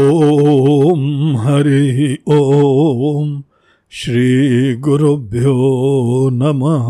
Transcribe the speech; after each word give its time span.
ॐ 0.00 1.36
हरि 1.36 2.18
ॐ 2.28 3.42
श्रीगुरुभ्यो 3.90 5.54
नमः। 6.32 6.86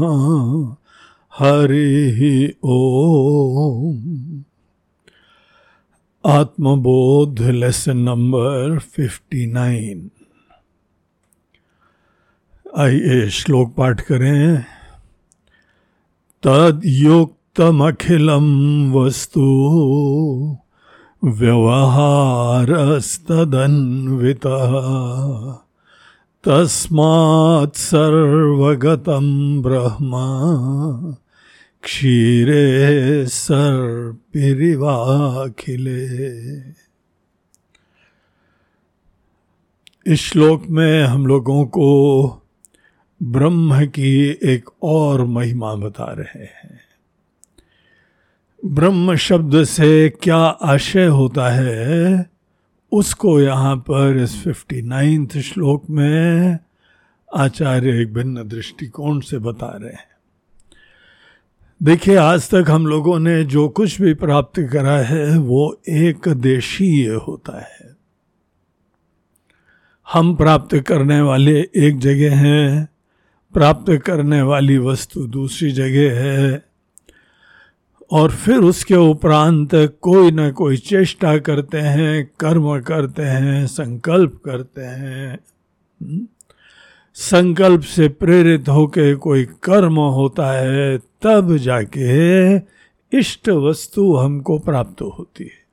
हरिः 1.39 2.19
ॐ 2.65 3.97
आत्मबोध 6.27 7.41
लेसन 7.41 7.97
नंबर 7.97 8.79
59 8.79 10.11
आइए 12.77 13.29
श्लोक 13.31 13.75
पाठ 13.75 14.01
करें। 14.01 14.65
तद्युक्तमखिलं 16.43 17.33
वस्तु। 18.93 19.47
व्यवहारस्तदन्वितः। 21.25 22.73
तस्मात् 26.45 27.77
सर्वगतं 27.77 29.27
ब्रह्म, 29.63 30.13
क्षीरे 31.83 33.27
सर्पिरिवाखिले। 33.27 34.29
इस 40.13 40.21
श्लोक 40.21 40.63
में 40.71 41.05
हम 41.05 41.27
लोगों 41.27 41.65
को 41.67 42.29
ब्रह्म 43.23 43.87
की 43.87 44.29
एक 44.29 44.71
और 44.83 45.25
महिमा 45.25 45.75
बता 45.75 46.05
रहे 46.05 46.45
हैं। 46.45 46.88
ब्रह्म 48.65 49.17
शब्द 49.17 49.65
से 49.65 50.09
क्या 50.09 50.37
आशय 50.37 51.07
होता 51.07 51.49
है? 51.49 52.31
उसको 52.93 53.41
यहाँ 53.41 53.77
पर 53.77 54.17
इस 54.17 54.43
फिफ्टी 54.45 54.83
नाइन्थ 54.83 55.39
श्लोक 55.39 55.85
में 55.91 56.59
आचार्य 57.35 58.03
एक 58.03 58.15
भिन्न 58.15 58.49
दृष्टिकोण 58.49 59.21
से 59.21 59.39
बता 59.39 59.79
रहे 59.83 59.93
हैं। 59.93 60.09
देखिए, 61.83 62.17
आज 62.17 62.51
तक 62.51 62.65
हम 62.69 62.87
लोगों 62.87 63.19
ने 63.19 63.45
जो 63.45 63.69
कुछ 63.69 64.01
भी 64.01 64.15
प्राप्त 64.15 64.61
करा 64.73 64.99
है, 64.99 65.39
वो 65.39 65.81
एक 65.89 66.29
देशीय 66.29 67.09
होता 67.09 67.61
है। 67.61 67.97
हम 70.13 70.37
प्राप्त 70.37 70.79
करने 70.79 71.21
वाले 71.21 71.61
एक 71.77 71.99
जगह 71.99 72.37
हैं, 72.37 72.89
प्राप्त 73.55 73.97
करने 73.97 74.43
वाली 74.43 74.79
वस्तु 74.79 75.27
दूसरी 75.27 75.71
जगह 75.71 76.21
है। 76.21 76.68
और 78.11 78.31
फिर 78.31 78.57
उसके 78.57 78.95
उपरांत 78.95 79.71
कोई 80.01 80.31
ना 80.31 80.51
कोई 80.51 80.77
चेष्टा 80.77 81.39
करते 81.39 81.79
हैं, 81.79 82.31
कर्म 82.41 82.81
करते 82.81 83.23
हैं, 83.23 83.67
संकल्प 83.67 84.41
करते 84.45 84.83
हैं। 84.83 85.39
हम्म? 86.03 86.27
संकल्प 87.15 87.81
से 87.81 88.09
प्रेरित 88.09 88.69
होके 88.69 89.15
कोई 89.15 89.45
कर्म 89.45 89.97
होता 89.97 90.53
है, 90.53 90.99
तब 90.99 91.57
जाके 91.57 92.57
इष्ट 93.19 93.49
वस्तु 93.49 94.17
हमको 94.17 94.59
प्राप्त 94.59 95.03
होती 95.03 95.45
है। 95.45 95.69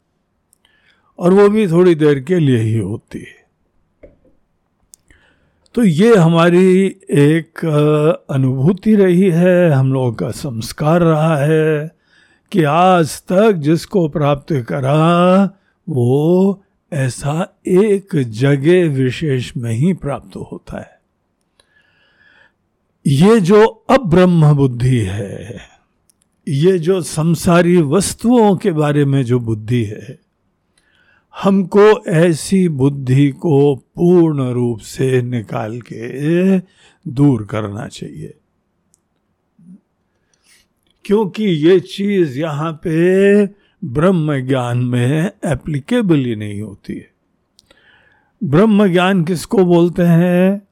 और 1.19 1.33
वो 1.33 1.49
भी 1.49 1.67
थोड़ी 1.67 1.95
देर 1.95 2.19
के 2.19 2.39
लिए 2.39 2.57
ही 2.57 2.77
होती 2.77 3.19
है। 3.19 3.45
तो 5.75 5.83
ये 5.83 6.15
हमारी 6.15 6.85
एक 7.11 7.65
अनुभूति 8.29 8.95
रही 8.95 9.29
है, 9.29 9.69
हम 9.69 9.93
लोगों 9.93 10.13
का 10.13 10.31
संस्कार 10.31 11.01
रहा 11.01 11.37
है। 11.37 11.94
कि 12.55 12.63
आज 12.63 13.21
तक 13.21 13.51
जिसको 13.51 14.09
प्राप्त 14.09 14.53
करा, 14.53 15.43
वो 15.89 16.63
ऐसा 16.93 17.59
एक 17.67 18.15
जगह 18.15 18.89
विशेष 18.89 19.57
में 19.57 19.73
ही 19.73 19.93
प्राप्त 19.93 20.35
होता 20.35 20.79
है। 20.79 20.99
ये 23.07 23.39
जो 23.39 23.65
अब्रह्म 23.65 24.53
बुद्धि 24.53 24.97
है, 24.97 25.59
ये 26.47 26.79
जो 26.79 27.01
संसारी 27.01 27.81
वस्तुओं 27.81 28.55
के 28.55 28.71
बारे 28.71 29.05
में 29.05 29.23
जो 29.23 29.39
बुद्धि 29.39 29.83
है, 29.83 30.19
हमको 31.43 32.05
ऐसी 32.07 32.69
बुद्धि 32.69 33.29
को 33.29 33.75
पूर्ण 33.75 34.51
रूप 34.51 34.79
से 34.79 35.21
निकाल 35.21 35.81
के 35.81 36.59
दूर 37.07 37.45
करना 37.45 37.87
चाहिए। 37.87 38.33
क्योंकि 41.05 41.43
ये 41.43 41.79
चीज़ 41.79 42.39
यहाँ 42.39 42.71
पे 42.71 43.45
ब्रह्म 43.83 44.47
ज्ञान 44.47 44.77
में 44.77 45.31
एप्लीकेबल 45.45 46.15
ही 46.15 46.35
नहीं 46.35 46.61
होती 46.61 46.93
है। 46.93 47.11
ब्रह्म 48.43 48.87
ज्ञान 48.87 49.23
किसको 49.23 49.57
बोलते 49.57 50.03
हैं? 50.03 50.67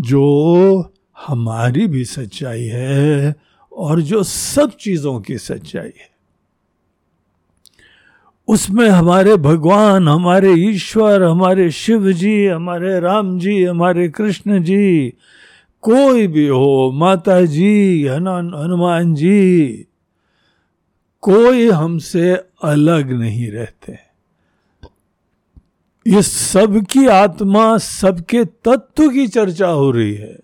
जो 0.00 0.94
हमारी 1.26 1.86
भी 1.86 2.04
सच्चाई 2.04 2.64
है 2.64 3.34
और 3.72 4.00
जो 4.00 4.22
सब 4.22 4.70
चीज़ों 4.80 5.20
की 5.20 5.38
सच्चाई 5.38 5.86
है। 5.86 6.12
उसमें 8.48 8.88
हमारे 8.88 9.36
भगवान, 9.36 10.08
हमारे 10.08 10.52
ईश्वर, 10.52 11.22
हमारे 11.22 11.70
शिव 11.70 12.12
जी 12.12 12.46
हमारे 12.46 13.00
राम 13.00 13.38
जी, 13.38 13.64
हमारे 13.64 14.08
कृष्ण 14.08 14.62
जी 14.62 15.12
कोई 15.82 16.26
भी 16.26 16.46
हो 16.48 16.90
माता 16.94 17.40
जी 17.42 18.06
हनुमान 18.06 19.14
जी 19.14 19.86
कोई 21.22 21.68
हमसे 21.70 22.32
अलग 22.62 23.12
नहीं 23.12 23.50
रहते। 23.50 23.98
ये 26.06 26.22
सबकी 26.22 27.06
आत्मा, 27.06 27.78
सबके 27.78 28.44
तत्व 28.44 29.08
की 29.08 29.26
चर्चा 29.28 29.68
हो 29.68 29.90
रही 29.90 30.14
है। 30.14 30.38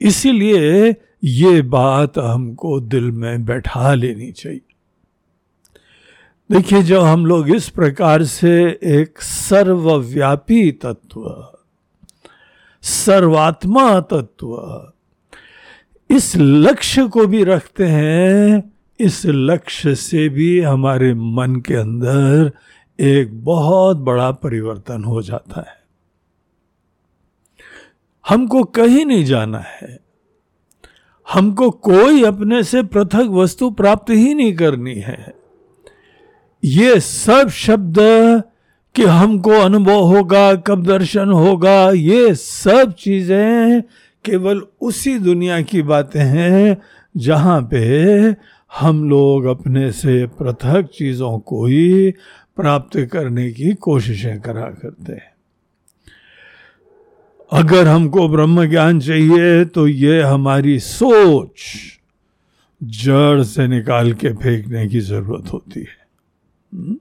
इसीलिए 0.00 0.96
ये 1.24 1.62
बात 1.62 2.18
हमको 2.18 2.80
दिल 2.80 3.10
में 3.10 3.44
बैठा 3.44 3.94
लेनी 3.94 4.32
चाहिए। 4.32 4.60
देखिए, 6.50 6.82
जब 6.82 7.00
हम 7.00 7.26
लोग 7.26 7.50
इस 7.50 7.68
प्रकार 7.68 8.24
से 8.24 8.78
एक 8.82 9.20
सर्वव्यापी 9.22 10.70
तत्व 10.72 11.51
सर्वात्मा 12.82 14.00
तत्व। 14.00 14.92
इस 16.10 16.36
लक्ष्य 16.36 17.08
को 17.08 17.26
भी 17.26 17.44
रखते 17.44 17.86
हैं, 17.86 18.72
इस 19.00 19.22
लक्ष्य 19.26 19.94
से 19.94 20.28
भी 20.28 20.60
हमारे 20.60 21.14
मन 21.14 21.56
के 21.66 21.74
अंदर 21.74 22.52
एक 23.00 23.44
बहुत 23.44 23.96
बड़ा 23.96 24.30
परिवर्तन 24.30 25.04
हो 25.04 25.22
जाता 25.22 25.60
है। 25.60 25.82
हमको 28.28 28.64
कहीं 28.64 29.04
नहीं 29.06 29.24
जाना 29.24 29.58
है। 29.58 30.00
हमको 31.32 31.70
कोई 31.70 32.22
अपने 32.22 32.62
से 32.62 32.82
पृथक 32.82 33.26
वस्तु 33.30 33.70
प्राप्त 33.70 34.10
ही 34.10 34.34
नहीं 34.34 34.56
करनी 34.56 34.94
है। 34.94 35.34
ये 36.64 37.00
सब 37.00 37.48
शब्द 37.48 37.98
कि 38.94 39.04
हमको 39.04 39.50
अनुभव 39.50 40.00
होगा 40.00 40.54
कब 40.54 40.86
दर्शन 40.86 41.28
होगा, 41.28 41.90
ये 41.90 42.34
सब 42.34 42.94
चीज़ें 42.98 43.82
केवल 44.24 44.62
उसी 44.80 45.18
दुनिया 45.18 45.62
की 45.62 45.82
बातें 45.82 46.20
हैं 46.20 46.82
जहाँ 47.16 47.68
पे 47.70 47.78
हम 48.80 49.10
लोग 49.10 49.44
अपने 49.44 49.92
से 49.92 50.26
पृथक 50.26 50.88
चीज़ों 50.94 51.38
को 51.38 51.66
ही 51.66 52.10
प्राप्त 52.56 53.08
करने 53.12 53.52
की 53.52 53.74
कोशिशें 53.74 54.40
करा 54.40 54.66
करते 54.66 55.12
हैं 55.12 55.32
अगर 57.52 57.86
हमको 57.86 58.28
ब्रह्म 58.28 58.66
ज्ञान 58.66 59.00
चाहिए 59.00 59.64
तो 59.64 59.88
ये 59.88 60.22
हमारी 60.22 60.78
सोच 60.78 61.52
जड़ 62.82 63.42
से 63.42 63.68
निकाल 63.68 64.12
के 64.12 64.28
फेंकने 64.28 64.88
की 64.88 65.00
ज़रूरत 65.00 65.52
होती 65.52 65.80
है 65.80 66.02
हुँ? 66.74 66.96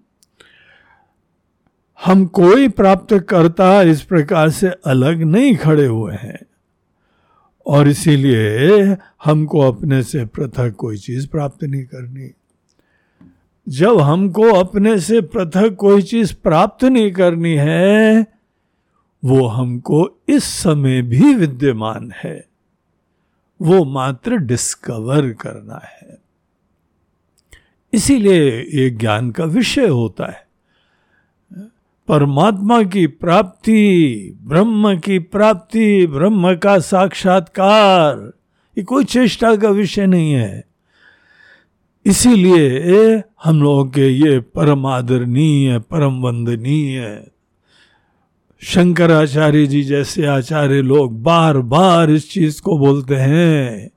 हम 2.06 2.26
कोई 2.26 2.70
प्राप्त 2.70 3.20
करता 3.20 3.82
इस 3.82 4.02
प्रकार 4.02 4.50
से 4.50 4.68
अलग 4.68 5.22
नहीं 5.22 5.56
खड़े 5.56 5.86
हुए 5.86 6.14
हैं। 6.14 6.40
और 7.66 7.88
इसीलिए 7.88 8.84
हमको 9.24 9.60
अपने 9.60 10.04
से 10.04 10.26
पृथक 10.26 10.76
कोई 10.78 10.98
चीज़ 10.98 11.28
प्राप्त 11.28 11.64
नहीं 11.64 11.84
करनी। 11.84 12.32
जब 13.70 14.00
हमको 14.00 14.44
अपने 14.44 15.00
से 15.00 15.22
पृथक 15.22 15.76
कोई 15.76 16.02
चीज़ 16.02 16.34
प्राप्त 16.44 16.84
नहीं 16.84 17.12
करनी 17.12 17.54
है, 17.54 18.28
वो 19.26 19.48
हमको 19.48 20.20
इस 20.30 20.44
समय 20.44 21.02
भी 21.02 21.36
विद्यमान 21.36 22.12
है। 22.24 22.46
वो 23.62 23.86
मात्र 23.86 24.38
डिस्कवर 24.38 25.30
करना 25.30 25.82
है। 25.84 26.18
इसीलिए 27.94 28.62
ये 28.62 28.90
ज्ञान 28.90 29.32
का 29.32 29.44
विषय 29.44 29.88
होता 29.88 30.32
है। 30.32 30.51
परमात्मा 32.08 32.84
की 32.84 33.08
प्राप्ति, 33.08 34.38
ब्रह्म 34.42 34.98
की 35.00 35.20
प्राप्ति, 35.20 36.08
ब्रह्म 36.08 36.56
का 36.56 36.80
साक्षात्कार, 36.80 38.32
ये 38.78 38.84
कोई 38.84 39.04
चेष्टा 39.04 39.56
का 39.56 39.70
विषय 39.70 40.06
नहीं 40.06 40.32
है। 40.34 40.64
इसीलिए 42.06 43.24
हम 43.44 43.62
लोगों 43.62 43.86
के 43.86 44.08
ये 44.08 44.40
परम 44.40 44.86
आदरणीय, 44.86 45.80
परम 45.80 46.22
वंदनीय, 46.22 47.24
शंकराचार्य 48.62 49.66
जी 49.66 49.84
जैसे 49.84 50.26
आचार्य 50.26 50.82
लोग 50.82 51.22
बार 51.24 51.58
बार 51.58 52.12
इस 52.12 52.32
चीज़ 52.32 52.62
को 52.62 52.78
बोलते 52.78 53.16
हैं 53.16 53.90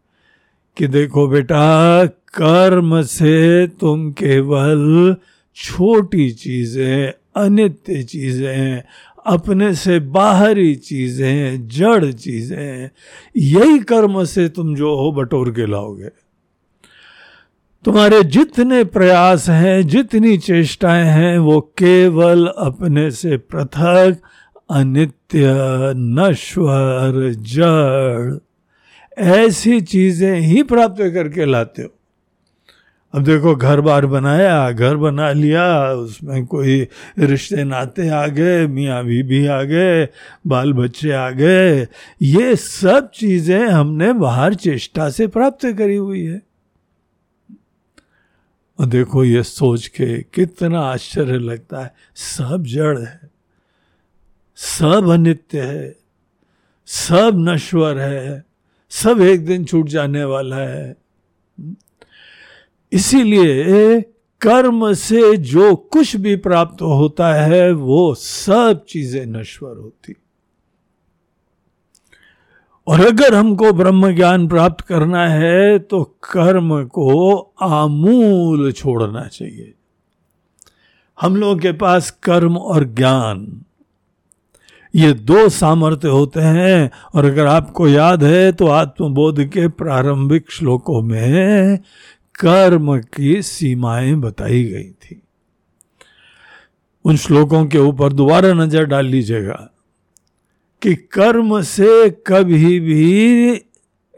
कि 0.76 0.86
देखो 0.86 1.26
बेटा, 1.28 2.06
कर्म 2.06 3.02
से 3.02 3.66
तुम 3.66 4.10
केवल 4.12 5.16
छोटी 5.56 6.30
चीज़ें 6.30 7.12
अनित्य 7.36 8.02
चीज़ें 8.02 8.56
हैं 8.56 8.84
अपने 9.26 9.74
से 9.74 9.98
बाहरी 10.00 10.74
चीज़ें 10.74 11.32
हैं 11.32 11.68
जड़ 11.68 12.12
चीज़ें 12.12 12.58
हैं 12.58 12.90
यही 13.36 13.78
कर्म 13.78 14.24
से 14.24 14.48
तुम 14.48 14.74
जो 14.74 14.96
हो 14.96 15.12
बटोर 15.12 15.50
के 15.50 15.66
लाओगे। 15.66 16.08
तुम्हारे 17.84 18.22
जितने 18.22 18.84
प्रयास 18.84 19.48
हैं, 19.48 19.86
जितनी 19.86 20.38
चेष्टाएँ 20.38 21.04
हैं, 21.04 21.38
वो 21.38 21.60
केवल 21.60 22.46
अपने 22.46 23.10
से 23.10 23.36
पृथक, 23.36 24.16
अनित्य, 24.70 25.52
नश्वर, 25.96 27.32
जड़, 27.32 28.38
ऐसी 29.18 29.80
चीज़ें 29.80 30.40
ही 30.40 30.62
प्राप्त 30.62 31.02
करके 31.02 31.44
लाते 31.44 31.82
हो। 31.82 31.88
अब 33.14 33.24
देखो, 33.24 33.54
घर 33.54 33.80
बार 33.80 34.06
बनाया, 34.06 34.70
घर 34.70 34.96
बना 34.96 35.30
लिया, 35.32 35.92
उसमें 35.92 36.46
कोई 36.46 36.88
रिश्ते 37.18 37.64
नाते 37.64 38.08
आ 38.08 38.26
गए, 38.26 38.66
मियाँ 38.66 39.04
बीबी 39.04 39.46
आ 39.46 39.62
गए, 39.62 40.08
बाल 40.46 40.72
बच्चे 40.72 41.10
आ 41.10 41.30
गए। 41.30 41.86
ये 42.22 42.56
सब 42.56 43.10
चीज़ें 43.14 43.66
हमने 43.66 44.12
बाहर 44.12 44.54
चेष्टा 44.54 45.10
से 45.10 45.26
प्राप्त 45.26 45.66
करी 45.66 45.96
हुई 45.96 46.24
है। 46.24 46.42
और 48.78 48.86
देखो, 48.86 49.24
ये 49.24 49.42
सोच 49.42 49.86
के 49.86 50.22
कितना 50.22 50.80
आश्चर्य 50.80 51.38
लगता 51.38 51.82
है। 51.82 51.94
सब 52.16 52.64
जड़ 52.66 52.98
है, 52.98 53.20
सब 54.56 55.08
अनित्य 55.08 55.60
है, 55.60 55.96
सब 56.86 57.32
नश्वर 57.38 57.98
है, 57.98 58.44
सब 58.90 59.20
एक 59.20 59.46
दिन 59.46 59.64
छूट 59.64 59.88
जाने 59.88 60.24
वाला 60.24 60.56
है। 60.56 60.96
इसीलिए 62.94 64.00
कर्म 64.40 64.92
से 64.92 65.36
जो 65.36 65.74
कुछ 65.74 66.14
भी 66.16 66.34
प्राप्त 66.36 66.82
होता 66.82 67.32
है, 67.34 67.72
वो 67.72 68.14
सब 68.14 68.84
चीज़ें 68.88 69.24
नश्वर 69.26 69.76
होती। 69.76 70.14
और 72.86 73.00
अगर 73.00 73.34
हमको 73.34 73.72
ब्रह्म 73.72 74.14
ज्ञान 74.16 74.46
प्राप्त 74.48 74.80
करना 74.80 75.26
है 75.28 75.78
तो 75.78 76.02
कर्म 76.24 76.84
को 76.84 77.36
आमूल 77.62 78.72
छोड़ना 78.72 79.26
चाहिए। 79.26 79.72
हम 81.18 81.36
लोगों 81.36 81.56
के 81.56 81.72
पास 81.72 82.10
कर्म 82.22 82.56
और 82.56 82.84
ज्ञान, 82.84 83.46
ये 84.94 85.12
दो 85.12 85.48
सामर्थ्य 85.48 86.08
होते 86.08 86.40
हैं। 86.40 86.90
और 87.14 87.24
अगर 87.24 87.46
आपको 87.46 87.88
याद 87.88 88.24
है 88.24 88.52
तो 88.52 88.66
आत्मबोध 88.66 89.42
के 89.44 89.66
प्रारंभिक 89.68 90.50
श्लोकों 90.50 91.00
में 91.02 91.78
कर्म 92.34 93.00
की 93.00 93.42
सीमाएँ 93.42 94.14
बताई 94.14 94.64
गई 94.64 94.90
थी। 94.90 95.22
उन 97.04 97.16
श्लोकों 97.16 97.66
के 97.66 97.78
ऊपर 97.78 98.12
दोबारा 98.12 98.52
नज़र 98.52 98.84
डाल 98.84 99.06
लीजिएगा 99.06 99.70
कि 100.82 100.94
कर्म 100.94 101.62
से 101.62 102.10
कभी 102.10 102.80
भी 102.80 103.56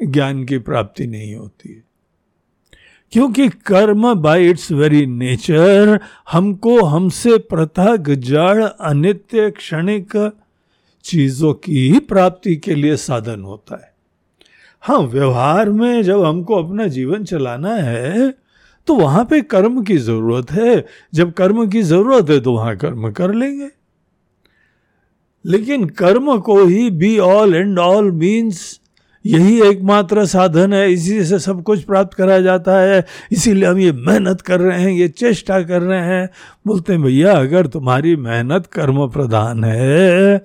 ज्ञान 0.02 0.44
की 0.44 0.58
प्राप्ति 0.58 1.06
नहीं 1.06 1.34
होती। 1.34 1.72
है 1.72 1.86
क्योंकि 3.12 3.48
कर्म 3.48 4.14
बाय 4.14 4.48
इट्स 4.48 4.72
वेरी 4.72 5.06
नेचर 5.06 6.00
हमको 6.30 6.84
हमसे 6.84 7.38
पृथक, 7.38 8.10
जड़, 8.10 8.62
अनित्य, 8.62 9.50
क्षणिक 9.50 10.32
चीज़ों 11.04 11.54
की 11.54 11.92
ही 11.92 11.98
प्राप्ति 11.98 12.56
के 12.56 12.74
लिए 12.74 12.96
साधन 12.96 13.42
होता 13.42 13.76
है। 13.76 13.95
हाँ 14.86 14.98
व्यवहार 15.02 15.70
में 15.70 16.02
जब 16.02 16.24
हमको 16.24 16.54
अपना 16.54 16.86
जीवन 16.86 17.24
चलाना 17.24 17.74
है 17.74 18.30
तो 18.88 18.94
वहाँ 18.94 19.24
पे 19.24 19.40
कर्म 19.42 19.82
की 19.84 19.96
ज़रूरत 19.98 20.50
है। 20.50 20.84
जब 21.14 21.32
कर्म 21.32 21.66
की 21.70 21.82
ज़रूरत 21.82 22.30
है 22.30 22.40
तो 22.40 22.52
वहाँ 22.52 22.76
कर्म 22.76 23.10
कर 23.12 23.32
लेंगे। 23.34 23.68
लेकिन 25.44 25.86
कर्म 25.88 26.36
को 26.38 26.64
ही 26.64 26.90
be 26.90 27.18
all 27.18 27.54
and 27.54 27.78
all 27.78 28.10
means 28.12 28.80
यही 29.24 29.60
एकमात्र 29.62 30.24
साधन 30.26 30.72
है। 30.72 30.92
इसी 30.92 31.24
से 31.24 31.38
सब 31.38 31.62
कुछ 31.62 31.82
प्राप्त 31.82 32.14
करा 32.14 32.38
जाता 32.40 32.78
है। 32.80 33.04
इसीलिए 33.32 33.68
हम 33.68 33.78
ये 33.78 33.92
मेहनत 33.92 34.40
कर 34.40 34.60
रहे 34.60 34.80
हैं, 34.80 34.90
ये 34.90 35.08
चेष्टा 35.08 35.60
कर 35.62 35.82
रहे 35.82 36.00
हैं। 36.00 36.28
बोलते 36.66 36.92
हैं, 36.92 37.02
भैया, 37.02 37.32
अगर 37.32 37.66
तुम्हारी 37.66 38.14
मेहनत 38.16 38.66
कर्म 38.66 39.06
प्रधान 39.08 39.64
है 39.64 40.44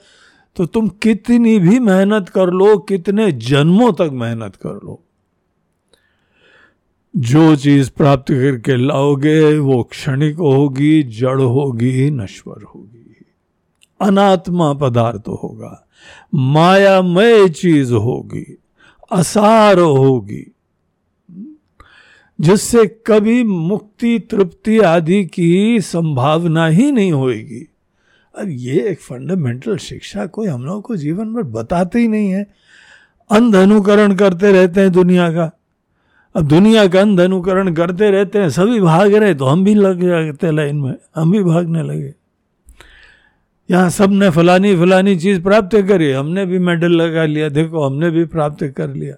तो 0.55 0.65
तुम 0.65 0.87
कितनी 0.87 1.59
भी 1.59 1.79
मेहनत 1.79 2.29
कर 2.29 2.47
लो, 2.47 2.77
कितने 2.77 3.31
जन्मों 3.31 3.91
तक 3.91 4.09
मेहनत 4.13 4.55
कर 4.55 4.73
लो। 4.73 5.03
जो 7.15 7.55
चीज़ 7.55 7.91
प्राप्त 7.97 8.31
करके 8.31 8.77
लाओगे, 8.77 9.57
वो 9.57 9.83
क्षणिक 9.83 10.35
होगी, 10.35 11.03
जड़ 11.03 11.41
होगी, 11.41 12.11
नश्वर 12.11 12.63
होगी। 12.63 13.25
अनात्मा 14.01 14.73
पदार्थ 14.73 15.27
होगा, 15.27 15.87
मायामय 16.35 17.49
चीज़ 17.49 17.93
होगी, 17.93 18.57
असार 19.11 19.79
होगी, 19.79 20.51
जिससे 22.41 23.03
कभी 23.07 23.43
मुक्ति, 23.43 24.19
तृप्ति 24.19 24.79
आदि 24.79 25.25
की 25.25 25.81
संभावना 25.81 26.67
ही 26.67 26.91
नहीं 26.91 27.11
होगी 27.11 27.67
अब 28.35 28.49
ये 28.49 28.79
एक 28.89 28.99
फंडामेंटल 28.99 29.77
शिक्षा 29.77 30.25
कोई 30.25 30.47
हम 30.47 30.65
लोगों 30.65 30.81
को 30.81 30.95
जीवन 30.95 31.33
भर 31.33 31.43
बताते 31.51 31.99
ही 31.99 32.07
नहीं 32.07 32.29
है। 32.29 32.43
अंध 33.29 33.55
अनुकरण 33.55 34.15
करते 34.15 34.51
रहते 34.51 34.81
हैं 34.81 34.91
दुनिया 34.91 35.29
का। 35.31 35.49
अब 36.35 36.47
दुनिया 36.47 36.87
का 36.87 37.01
अंध 37.01 37.19
अनुकरण 37.21 37.73
करते 37.73 38.09
रहते 38.11 38.39
हैं, 38.39 38.49
सभी 38.49 38.79
भाग 38.79 39.13
रहे 39.13 39.33
तो 39.33 39.45
हम 39.45 39.63
भी 39.63 39.73
लग 39.73 40.01
जाते 40.01 40.51
लाइन 40.51 40.75
में, 40.75 40.93
हम 41.15 41.31
भी 41.31 41.43
भागने 41.43 41.83
लगे। 41.83 42.13
यहाँ 43.69 43.89
सबने 43.89 44.29
फलानी 44.29 44.75
फलानी 44.75 45.15
चीज़ 45.15 45.41
प्राप्त 45.41 45.75
करी, 45.87 46.11
हमने 46.11 46.45
भी 46.45 46.59
मेडल 46.59 46.91
लगा 46.91 47.25
लिया, 47.25 47.49
देखो 47.49 47.83
हमने 47.83 48.09
भी 48.09 48.25
प्राप्त 48.25 48.63
कर 48.77 48.89
लिया। 48.89 49.15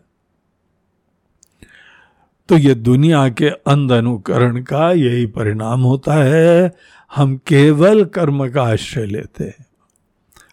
तो 2.49 2.57
ये 2.57 2.73
दुनिया 2.75 3.29
के 3.29 3.49
अंध 3.49 3.91
अनुकरण 3.91 4.61
का 4.63 4.91
यही 4.91 5.25
परिणाम 5.25 5.81
होता 5.81 6.13
है। 6.13 6.71
हम 7.15 7.37
केवल 7.37 8.03
कर्म 8.05 8.49
का 8.49 8.63
आश्रय 8.63 9.05
लेते 9.05 9.43
हैं। 9.43 9.65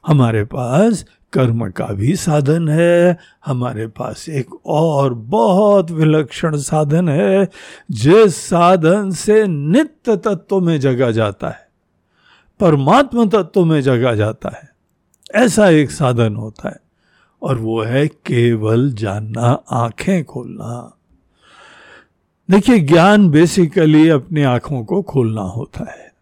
हमारे 0.06 0.44
पास 0.44 1.04
कर्म 1.32 1.70
का 1.70 1.84
भी 1.84 2.16
साधन 2.16 2.68
है। 2.68 3.18
हमारे 3.46 3.86
पास 3.86 4.28
एक 4.28 4.66
और 4.66 5.14
बहुत 5.14 5.90
विलक्षण 5.90 6.56
साधन 6.56 7.08
है, 7.08 7.48
जिस 7.90 8.36
साधन 8.36 9.10
से 9.10 9.46
नित्य 9.46 10.16
तत्व 10.16 10.60
में 10.60 10.80
जगा 10.80 11.10
जाता 11.10 11.48
है, 11.48 11.68
परमात्मा 12.60 13.24
तत्व 13.24 13.64
में 13.64 13.80
जगा 13.80 14.14
जाता 14.14 14.48
है। 14.48 14.68
ऐसा 15.34 15.68
एक 15.68 15.90
साधन 15.90 16.36
होता 16.36 16.68
है 16.68 16.80
और 17.42 17.58
वो 17.58 17.82
है 17.82 18.08
केवल 18.08 18.92
जानना, 18.92 19.62
आँखें 19.70 20.24
खोलना। 20.24 20.96
देखिए, 22.50 22.78
ज्ञान 22.78 23.30
बेसिकली 23.30 24.08
अपनी 24.08 24.42
आँखों 24.42 24.84
को 24.84 25.02
खोलना 25.02 25.40
होता 25.40 25.92
है। 25.92 26.12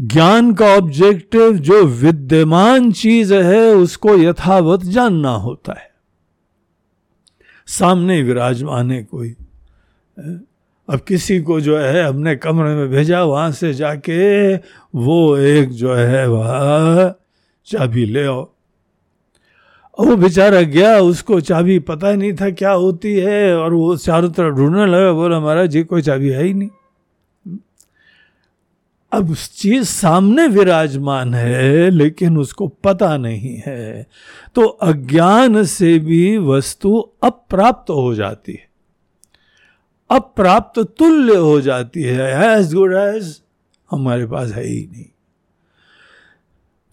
ज्ञान 0.00 0.54
का 0.54 0.66
ऑब्जेक्टिव 0.66 1.52
जो 1.52 1.84
विद्यमान 1.84 2.92
चीज़ 2.92 3.34
है, 3.34 3.74
उसको 3.74 4.16
यथावत 4.16 4.80
जानना 4.80 5.30
होता 5.30 5.72
है। 5.72 5.90
सामने 7.66 8.22
विराजमान 8.22 8.90
है 8.90 9.04
कोई। 9.04 9.34
अब 10.88 11.00
किसी 11.00 11.40
को 11.40 11.60
जो 11.60 11.78
है, 11.78 12.04
अपने 12.04 12.36
कमरे 12.36 12.74
में 12.74 12.88
भेजा, 12.88 13.24
वहाँ 13.24 13.52
से 13.52 13.74
जाके 13.74 14.56
वो 14.94 15.36
एक 15.36 15.68
जो 15.68 15.94
है, 15.94 16.28
वह 16.28 17.14
चाबी 17.66 18.04
ले 18.06 18.24
आओ। 18.24 18.55
वो 20.00 20.16
बेचारा 20.16 20.60
गया, 20.60 20.98
उसको 20.98 21.40
चाबी 21.40 21.78
पता 21.78 22.08
ही 22.08 22.16
नहीं 22.16 22.32
था 22.32 22.50
क्या 22.50 22.70
होती 22.70 23.14
है, 23.14 23.56
और 23.56 23.74
वो 23.74 23.96
चारों 23.96 24.30
तरफ़ 24.30 24.54
ढूँढने 24.54 24.86
लगा, 24.86 25.12
बोला, 25.12 25.40
महाराज 25.40 25.70
जी 25.70 25.82
कोई 25.84 26.02
चाबी 26.02 26.28
है 26.28 26.44
ही 26.44 26.54
नहीं। 26.54 26.68
अब 29.12 29.30
उस 29.30 29.58
चीज़ 29.60 29.84
सामने 29.84 30.46
विराजमान 30.46 31.34
है, 31.34 31.90
लेकिन 31.90 32.38
उसको 32.38 32.68
पता 32.68 33.16
नहीं 33.16 33.62
है। 33.66 34.06
तो 34.54 34.62
अज्ञान 34.62 35.64
से 35.64 35.98
भी 35.98 36.38
वस्तु 36.38 37.10
अप्राप्त 37.22 37.90
हो 37.90 38.14
जाती 38.14 38.52
है। 38.52 38.68
अप्राप्त 40.10 40.80
तुल्य 40.80 41.36
हो 41.36 41.60
जाती 41.60 42.02
है। 42.02 42.56
एज 42.56 42.74
गुड 42.74 42.94
एज 42.94 43.42
हमारे 43.90 44.26
पास 44.26 44.52
है 44.52 44.66
ही 44.66 44.88
नहीं। 44.92 45.04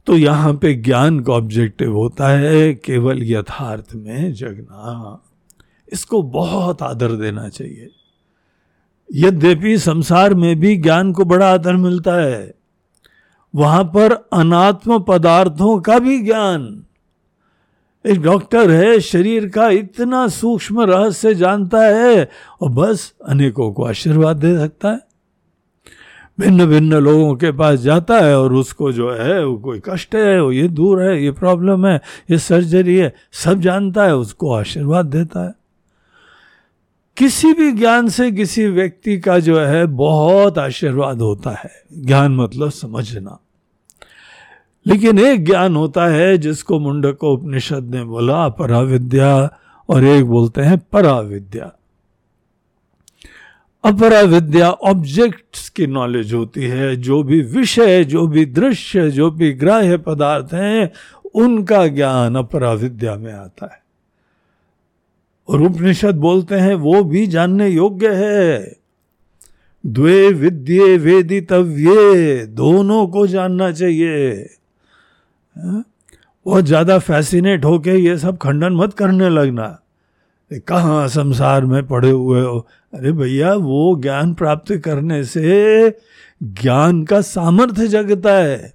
तो 0.08 0.18
यहाँ 0.18 0.54
पे 0.54 0.74
ज्ञान 0.74 1.20
का 1.20 1.34
ऑब्जेक्टिव 1.34 1.94
होता 1.94 2.28
है 2.30 2.74
केवल 2.76 3.24
यथार्थ 3.24 3.94
में 3.96 4.34
जगना। 4.34 5.20
इसको 5.94 6.22
बहुत 6.24 6.82
आदर 6.82 7.12
देना 7.12 7.48
चाहिए। 7.50 7.90
यद्यपि 9.10 9.78
संसार 9.78 10.34
में 10.34 10.60
भी 10.60 10.76
ज्ञान 10.78 11.12
को 11.14 11.26
बड़ा 11.26 11.52
आदर 11.54 11.76
मिलता 11.76 12.16
है, 12.16 12.54
वहाँ 13.54 13.84
पर 13.84 14.14
अनात्म 14.34 15.00
पदार्थों 15.00 15.80
का 15.80 16.00
भी 16.00 16.20
ज्ञान। 16.20 16.84
एक 18.06 18.22
डॉक्टर 18.22 18.72
है, 18.72 19.00
शरीर 19.00 19.48
का 19.50 19.70
इतना 19.70 20.28
सूक्ष्म 20.28 20.82
रहस्य 20.82 21.34
जानता 21.36 21.82
है 21.82 22.30
और 22.62 22.70
बस 22.70 23.14
अनेकों 23.26 23.72
को 23.74 23.84
आशीर्वाद 23.84 24.38
दे 24.38 24.58
सकता 24.58 24.90
है। 24.90 25.00
भिन्न 26.40 26.66
भिन्न 26.66 26.94
लोगों 26.94 27.36
के 27.36 27.52
पास 27.52 27.80
जाता 27.80 28.20
है 28.20 28.40
और 28.40 28.54
उसको 28.54 28.92
जो 28.92 29.12
है, 29.12 29.46
वो 29.46 29.58
कोई 29.58 29.82
कष्ट 29.86 30.16
है, 30.16 30.42
वो 30.42 30.52
ये 30.52 30.68
दूर 30.68 31.02
है, 31.02 31.24
ये 31.24 31.32
प्रॉब्लम 31.32 31.88
है, 31.88 32.02
ये 32.32 32.38
सर्जरी 32.38 32.96
है, 32.96 33.14
सब 33.32 33.60
जानता 33.60 34.04
है, 34.04 34.16
उसको 34.16 34.54
आशीर्वाद 34.54 35.06
देता 35.06 35.46
है। 35.46 35.54
किसी 37.18 37.54
भी 37.54 37.72
ज्ञान 37.72 38.08
से 38.08 38.32
किसी 38.32 38.68
व्यक्ति 38.68 39.20
का 39.20 39.40
जो 39.40 39.60
है, 39.60 39.86
बहुत 39.86 40.58
आशीर्वाद 40.58 41.22
होता 41.22 41.50
है। 41.50 41.72
ज्ञान 42.06 42.36
मतलब 42.36 42.70
समझना। 42.70 43.40
लेकिन 44.88 45.20
एक 45.20 45.46
ज्ञान 45.46 45.76
होता 45.76 46.06
है, 46.06 46.38
जिसको 46.38 46.80
मुंडको 46.80 47.34
उपनिषद 47.34 47.84
ने 47.96 48.04
बोला, 48.04 48.50
पराविद्या, 48.50 49.60
और 49.90 50.04
एक 50.04 50.26
बोलते 50.26 50.62
हैं 50.62 50.82
पराविद्या। 50.92 51.72
अपरा 53.84 54.22
विद्या 54.22 54.70
ऑब्जेक्ट्स 54.70 55.70
की 55.70 55.88
नॉलेज 55.88 56.34
होती 56.34 56.64
है, 56.64 56.96
जो 56.96 57.24
भी 57.24 57.42
विषय, 57.42 58.04
जो 58.04 58.28
भी 58.28 58.46
दृश्य, 58.46 59.10
जो 59.12 59.32
भी 59.32 59.54
ग्राह्य 59.54 59.98
पदार्थ 59.98 60.54
हैं, 60.54 60.92
उनका 61.34 61.88
ज्ञान 61.88 62.36
अपरा 62.36 62.74
विद्या 62.74 63.16
में 63.16 63.34
आता 63.34 63.66
है। 63.66 63.84
और 65.50 65.62
उपनिषद 65.62 66.16
बोलते 66.16 66.56
हैं, 66.56 66.76
वो 66.76 67.04
भी 67.04 67.28
जानने 67.28 67.70
योग्य 67.70 68.10
है। 68.10 68.76
द्वे 69.86 70.30
विद्ये 70.30 70.98
वेदितव्ये, 70.98 72.46
दोनों 72.46 73.08
को 73.08 73.28
जानना 73.28 73.72
चाहिए? 73.72 74.50
बहुत 76.46 76.66
ज़्यादा 76.66 77.00
फैसिनेट 77.00 77.66
होके 77.66 77.92
ये 77.92 78.18
सब 78.18 78.38
खंडन 78.38 78.74
मत 78.74 78.94
करने 78.94 79.30
लगना। 79.30 79.80
कहाँ 80.68 81.08
संसार 81.08 81.66
में 81.66 81.88
पड़े 81.88 82.10
हुए 82.10 82.42
हो? 82.42 82.68
अरे 82.94 83.12
भैया, 83.12 83.54
वो 83.54 83.96
ज्ञान 83.96 84.34
प्राप्त 84.34 84.78
करने 84.78 85.24
से 85.24 85.90
ज्ञान 86.44 87.04
का 87.04 87.22
सामर्थ्य 87.22 87.88
जगता 87.88 88.34
है, 88.34 88.74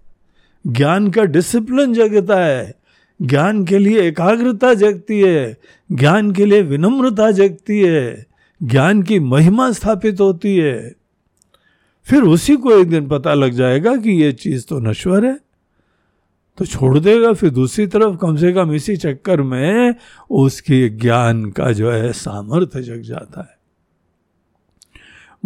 ज्ञान 0.66 1.10
का 1.10 1.24
डिसिप्लिन 1.24 1.94
जगता 1.94 2.44
है, 2.44 2.74
ज्ञान 3.22 3.64
के 3.64 3.78
लिए 3.78 4.00
एकाग्रता 4.00 4.74
जगती 4.74 5.20
है, 5.20 5.56
ज्ञान 5.92 6.32
के 6.32 6.46
लिए 6.46 6.62
विनम्रता 6.62 7.30
जगती 7.30 7.80
है, 7.80 8.26
ज्ञान 8.62 9.02
की 9.02 9.20
महिमा 9.20 9.72
स्थापित 9.72 10.20
होती 10.20 10.56
है। 10.56 10.94
फिर 12.04 12.22
उसी 12.22 12.56
को 12.56 12.72
एक 12.72 12.88
दिन 12.88 13.08
पता 13.08 13.34
लग 13.34 13.52
जाएगा 13.52 13.96
कि 13.96 14.10
ये 14.10 14.32
चीज़ 14.32 14.66
तो 14.68 14.80
नश्वर 14.80 15.26
है। 15.26 15.38
तो 16.58 16.64
छोड़ 16.64 16.98
देगा, 16.98 17.32
फिर 17.32 17.50
दूसरी 17.50 17.86
तरफ़ 17.86 18.16
कम 18.16 18.36
से 18.36 18.52
कम 18.52 18.72
इसी 18.72 18.96
चक्कर 18.96 19.42
में 19.42 19.94
उसकी 20.30 20.88
ज्ञान 20.88 21.50
का 21.50 21.72
जो 21.72 21.90
है 21.90 22.12
सामर्थ्य 22.12 22.82
जग 22.82 23.00
जाता 23.00 23.40
है। 23.40 23.57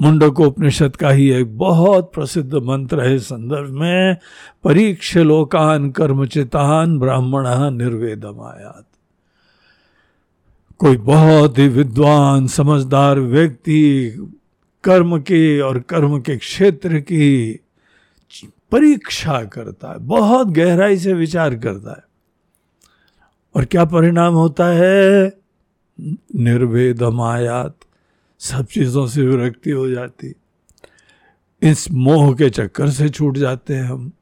मुंडकोपनिषद 0.02 0.97
का 0.97 1.11
ही 1.11 1.30
एक 1.30 1.59
बहुत 1.59 2.12
प्रसिद्ध 2.14 2.54
मंत्र 2.54 3.00
है 3.00 3.18
संदर्भ 3.18 3.71
में, 3.71 4.16
परीक्ष 4.64 5.16
लोकान 5.16 5.90
कर्मचितान 5.90 6.99
ब्राह्मण 6.99 7.44
निर्वेदमायात। 7.71 8.85
कोई 10.78 10.97
बहुत 10.97 11.59
ही 11.59 11.68
विद्वान, 11.68 12.47
समझदार 12.47 13.21
व्यक्ति 13.21 14.11
कर्म 14.85 15.18
के 15.18 15.61
और 15.61 15.80
कर्म 15.80 16.21
के 16.21 16.37
क्षेत्र 16.37 16.99
की 16.99 17.61
परीक्षा 18.73 19.44
करता 19.44 19.88
है, 19.88 19.99
बहुत 19.99 20.49
गहराई 20.49 20.99
से 20.99 21.12
विचार 21.12 21.54
करता 21.54 21.90
है। 21.90 22.04
और 23.56 23.64
क्या 23.64 23.85
परिणाम 23.85 24.35
होता 24.35 24.66
है? 24.66 25.32
निर्वेद 26.37 27.02
मायात 27.02 27.76
सब 28.42 28.66
चीज़ों 28.66 29.06
से 29.06 29.22
विरक्ति 29.22 29.70
हो 29.70 29.88
जाती। 29.88 30.34
इस 31.62 31.90
मोह 31.90 32.34
के 32.34 32.50
चक्कर 32.50 32.90
से 32.90 33.08
छूट 33.08 33.37
जाते 33.37 33.75
हैं 33.75 33.84
हम। 33.84 34.12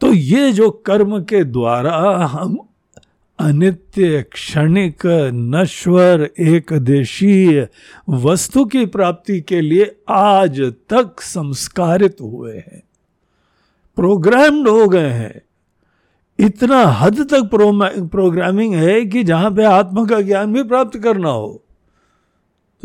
तो 0.00 0.12
ये 0.12 0.52
जो 0.52 0.70
कर्म 0.70 1.22
के 1.24 1.44
द्वारा 1.44 2.26
हम 2.26 2.58
अनित्य, 3.38 4.22
क्षणिक, 4.22 5.06
नश्वर 5.34 6.30
एक 6.40 6.72
देशीय 6.72 7.68
वस्तु 8.08 8.64
की 8.64 8.86
प्राप्ति 8.86 9.40
के 9.40 9.60
लिए 9.60 9.96
आज 10.08 10.60
तक 10.60 11.20
संस्कारित 11.20 12.16
हुए 12.20 12.56
हैं। 12.56 12.82
प्रोग्राम्ड 13.96 14.68
हो 14.68 14.88
गए 14.88 15.10
हैं। 15.10 15.42
इतना 16.38 16.82
हद 16.84 17.28
तक 17.30 17.50
प्रोग्रामिंग 18.12 18.74
है 18.74 19.04
कि 19.06 19.24
जहाँ 19.24 19.50
पे 19.50 19.64
आत्मा 19.64 20.04
का 20.04 20.20
ज्ञान 20.20 20.52
भी 20.52 20.62
प्राप्त 20.62 20.98
करना 20.98 21.30
हो। 21.30 21.62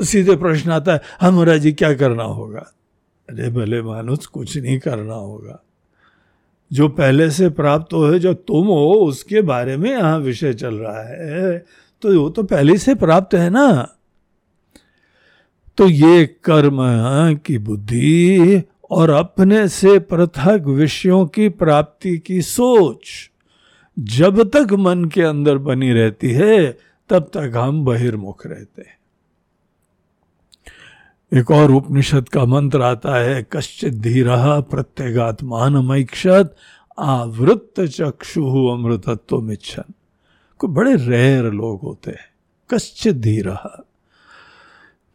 तो 0.01 0.05
सीधे 0.05 0.36
प्रश्न 0.36 0.72
आता 0.72 0.93
है 0.93 1.01
हमारा 1.22 1.58
जी, 1.58 1.74
क्या 1.74 1.93
करना 1.93 2.24
होगा? 2.24 2.74
अरे 3.29 3.50
भले 3.50 3.81
मानुस 3.81 4.25
कुछ 4.25 4.58
नहीं 4.58 4.79
करना 4.79 5.13
होगा। 5.13 5.63
जो 6.74 6.88
पहले 6.89 7.31
से 7.31 7.50
प्राप्त 7.50 7.93
हो 7.93 8.05
है 8.05 8.20
जो 8.20 8.34
तुम 8.34 8.67
हो, 8.67 8.93
उसके 8.93 9.41
बारे 9.41 9.77
में 9.77 9.91
यहाँ 9.91 10.20
विषय 10.20 10.53
चल 10.53 10.75
रहा 10.75 11.03
है। 11.03 11.65
तो 12.01 12.22
वो 12.22 12.29
तो 12.29 12.43
पहले 12.43 12.77
से 12.77 12.96
प्राप्त 12.96 13.36
है 13.36 13.50
ना। 13.50 13.96
तो 15.77 15.88
ये 15.88 16.25
कर्म 16.43 16.77
की 17.36 17.58
बुद्धि 17.58 18.63
और 18.91 19.10
अपने 19.10 19.67
से 19.67 20.00
पृथक 20.00 20.63
विषयों 20.67 21.25
की 21.25 21.50
प्राप्ति 21.50 22.17
की 22.17 22.41
सोच 22.41 23.31
जब 24.00 24.50
तक 24.50 24.74
मन 24.74 25.05
के 25.05 25.22
अंदर 25.22 25.58
बनी 25.58 25.91
रहती 25.93 26.31
है, 26.31 26.77
तब 27.10 27.24
तक 27.24 27.51
हम 27.55 27.86
बहिर्मुख 27.86 28.48
रहते 28.48 28.81
हैं। 28.81 29.00
एक 31.34 31.52
और 31.52 31.72
उपनिषद 31.72 32.30
का 32.30 32.46
मंत्र 32.46 32.82
आता 32.82 33.16
है, 33.16 33.48
कश्चित 33.52 33.94
धीरा 33.94 34.60
प्रत्यगात्मान 34.60 35.78
मैक्षत 35.86 36.56
आवृत्त 37.00 37.82
चक्षु 37.82 38.44
अमृतत्व 38.68 39.40
मिच्छन 39.42 39.94
को 40.58 40.68
बड़े 40.68 40.96
रेर 40.96 41.44
लोग 41.44 41.82
होते 41.82 42.12
हैं, 42.12 42.28
कश्चित 42.70 43.16
धीरा। 43.16 43.86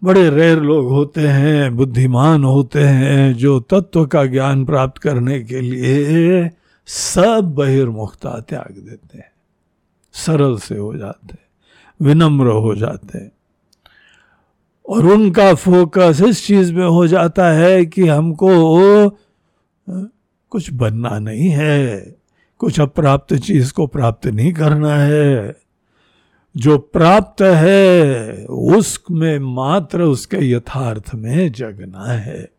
बड़े 0.04 0.30
रेर 0.30 0.60
लोग 0.60 0.88
होते 0.88 1.20
हैं, 1.20 1.76
बुद्धिमान 1.76 2.44
होते 2.44 2.80
हैं, 2.80 3.34
जो 3.34 3.60
तत्व 3.60 4.06
का 4.06 4.24
ज्ञान 4.24 4.64
प्राप्त 4.64 4.98
करने 4.98 5.40
के 5.40 5.60
लिए 5.60 6.50
सब 6.86 7.54
बहिर्मुखता 7.56 8.40
त्याग 8.40 8.74
देते 8.78 9.18
हैं। 9.18 9.32
सरल 10.12 10.56
से 10.58 10.78
हो 10.78 10.96
जाते 10.96 11.32
हैं, 11.32 11.46
विनम्र 12.00 12.46
हो 12.46 12.74
जाते 12.74 13.18
हैं। 13.18 13.32
और 14.88 15.06
उनका 15.06 15.54
फोकस 15.54 16.22
इस 16.28 16.46
चीज़ 16.46 16.74
में 16.74 16.86
हो 16.86 17.06
जाता 17.06 17.50
है 17.50 17.86
कि 17.86 18.06
हमको, 18.06 19.10
कुछ 20.50 20.72
बनना 20.72 21.18
नहीं 21.18 21.48
है, 21.48 22.16
कुछ 22.58 22.80
अप्राप्त 22.80 23.34
चीज़ 23.34 23.72
को 23.72 23.86
प्राप्त 23.86 24.26
नहीं 24.26 24.52
करना 24.52 24.96
है। 24.96 25.56
जो 26.56 26.78
प्राप्त 26.78 27.42
है, 27.42 28.32
उसमें 28.44 29.38
मात्र 29.38 30.02
उसके 30.02 30.36
यथार्थ 30.40 31.14
में 31.14 31.52
जगना 31.52 32.04
है। 32.12 32.50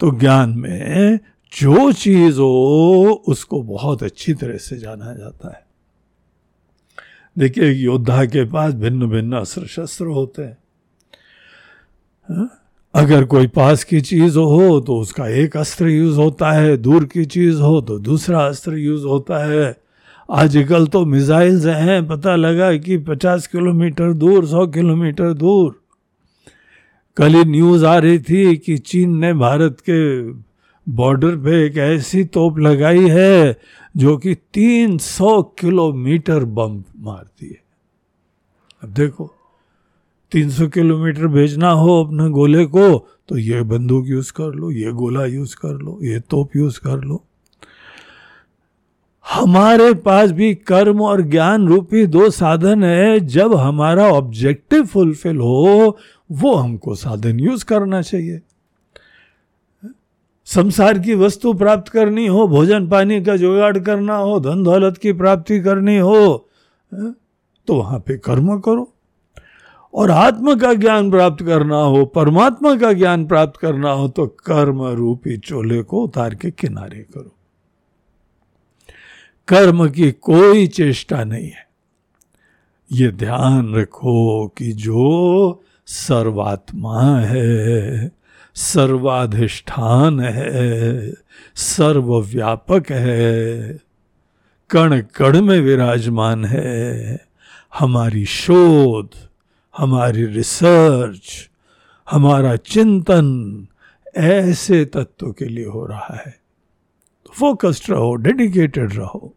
तो 0.00 0.18
ज्ञान 0.18 0.50
में 0.50 1.18
जो 1.60 1.92
चीज़ 1.92 2.38
हो, 2.38 3.24
उसको 3.28 3.62
बहुत 3.62 4.02
अच्छी 4.02 4.34
तरह 4.34 4.56
से 4.56 4.78
जाना 4.78 5.14
जाता 5.14 5.48
है। 5.48 5.67
देखिए, 7.38 7.70
योद्धा 7.70 8.24
के 8.24 8.44
पास 8.44 8.74
भिन्न 8.74 9.06
भिन्न 9.06 9.36
अस्त्र 9.36 9.66
शस्त्र 9.66 10.06
होते 10.06 10.42
हैं। 10.42 10.58
हाँ? 12.28 12.50
अगर 12.94 13.24
कोई 13.24 13.46
पास 13.46 13.84
की 13.84 14.00
चीज़ 14.00 14.38
हो 14.38 14.80
तो 14.80 14.96
उसका 14.96 15.28
एक 15.28 15.56
अस्त्र 15.56 15.88
यूज़ 15.88 16.16
होता 16.16 16.52
है, 16.52 16.76
दूर 16.76 17.04
की 17.04 17.24
चीज़ 17.24 17.60
हो 17.60 17.80
तो 17.80 17.98
दूसरा 17.98 18.46
अस्त्र 18.46 18.74
यूज़ 18.74 19.04
होता 19.04 19.44
है। 19.44 19.76
आजकल 20.30 20.86
तो 20.86 21.04
मिसाइल्स 21.04 21.66
हैं, 21.66 22.06
पता 22.08 22.36
लगा 22.36 22.76
कि 22.76 22.98
50 22.98 23.46
किलोमीटर 23.46 24.12
दूर 24.12 24.46
100 24.46 24.66
किलोमीटर 24.66 25.32
दूर। 25.32 25.80
कल 27.16 27.34
ही 27.34 27.44
न्यूज़ 27.44 27.84
आ 27.84 27.98
रही 27.98 28.18
थी 28.18 28.56
कि 28.56 28.78
चीन 28.78 29.18
ने 29.18 29.34
भारत 29.34 29.76
के 29.80 30.30
बॉर्डर 30.88 31.36
पे 31.36 31.66
एक 31.66 31.76
ऐसी 31.76 32.24
तोप 32.24 32.58
लगाई 32.58 33.08
है 33.08 33.58
जो 33.96 34.16
कि 34.16 34.34
300 34.34 35.42
किलोमीटर 35.58 36.44
बम 36.44 36.82
मारती 36.98 37.46
है। 37.46 37.62
अब 38.82 38.88
देखो 38.88 39.34
300 40.32 40.68
किलोमीटर 40.68 41.26
भेजना 41.26 41.70
हो 41.70 42.04
अपने 42.04 42.28
गोले 42.30 42.64
को 42.66 43.08
तो 43.28 43.38
ये 43.38 43.62
बंदूक 43.62 44.06
यूज़ 44.06 44.32
कर 44.32 44.54
लो, 44.54 44.70
ये 44.70 44.92
गोला 44.92 45.24
यूज़ 45.24 45.56
कर 45.56 45.74
लो, 45.74 45.98
ये 46.02 46.20
तोप 46.20 46.56
यूज़ 46.56 46.80
कर 46.80 47.00
लो। 47.04 47.24
हमारे 49.32 49.94
पास 49.94 50.30
भी 50.30 50.54
कर्म 50.54 51.00
और 51.02 51.22
ज्ञान 51.22 51.68
रूपी 51.68 52.06
दो 52.06 52.30
साधन 52.30 52.84
है। 52.84 53.20
जब 53.20 53.54
हमारा 53.54 54.06
ऑब्जेक्टिव 54.08 54.84
फुलफिल 54.84 55.36
हो, 55.36 55.98
वो 56.32 56.54
हमको 56.54 56.94
साधन 56.94 57.40
यूज़ 57.40 57.64
करना 57.64 58.02
चाहिए। 58.02 58.40
संसार 60.48 60.98
की 60.98 61.14
वस्तु 61.14 61.52
प्राप्त 61.54 61.88
करनी 61.88 62.26
हो, 62.26 62.46
भोजन 62.48 62.88
पानी 62.88 63.20
का 63.24 63.36
जुगाड़ 63.36 63.78
करना 63.78 64.16
हो 64.16 64.38
धन 64.40 64.62
दौलत 64.64 64.98
की 64.98 65.12
प्राप्ति 65.12 65.60
करनी 65.60 65.96
हो 65.98 66.48
तो 66.92 67.74
वहाँ 67.74 67.98
पे 67.98 68.16
कर्म 68.16 68.58
करो। 68.60 68.92
और 69.94 70.10
आत्मा 70.10 70.54
का 70.54 70.72
ज्ञान 70.74 71.10
प्राप्त 71.10 71.44
करना 71.44 71.76
हो, 71.76 72.04
परमात्मा 72.04 72.74
का 72.76 72.92
ज्ञान 72.92 73.26
प्राप्त 73.26 73.60
करना 73.60 73.90
हो 73.90 74.08
तो 74.08 74.26
कर्म 74.26 74.82
रूपी 74.86 75.36
चोले 75.38 75.82
को 75.82 76.02
उतार 76.04 76.34
के 76.34 76.50
किनारे 76.50 77.06
करो। 77.14 77.34
कर्म 79.48 79.88
की 79.90 80.10
कोई 80.12 80.66
चेष्टा 80.66 81.22
नहीं 81.24 81.46
है। 81.46 81.66
ये 82.90 83.10
ध्यान 83.10 83.74
रखो 83.74 84.46
कि 84.48 84.72
जो 84.72 85.62
सर्वात्मा 85.86 87.02
है 87.18 88.10
सर्वाधिष्ठान 88.58 90.20
है, 90.20 91.12
सर्वव्यापक 91.54 92.90
है, 92.90 93.78
कण 94.70 95.00
कण 95.00 95.42
में 95.42 95.60
विराजमान 95.60 96.44
है। 96.44 97.20
हमारी 97.78 98.24
शोध, 98.24 99.08
हमारी 99.76 100.26
रिसर्च, 100.26 101.50
हमारा 102.10 102.56
चिंतन 102.56 103.66
ऐसे 104.16 104.84
तत्व 104.84 105.32
के 105.32 105.44
लिए 105.44 105.66
हो 105.66 105.86
रहा 105.86 106.22
है। 106.26 106.40
फोकस्ड 107.34 107.90
रहो, 107.90 108.14
डेडिकेटेड 108.14 108.94
रहो, 108.94 109.34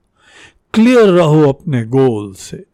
क्लियर 0.74 1.10
रहो 1.10 1.50
अपने 1.50 1.84
गोल 1.84 2.34
से। 2.34 2.71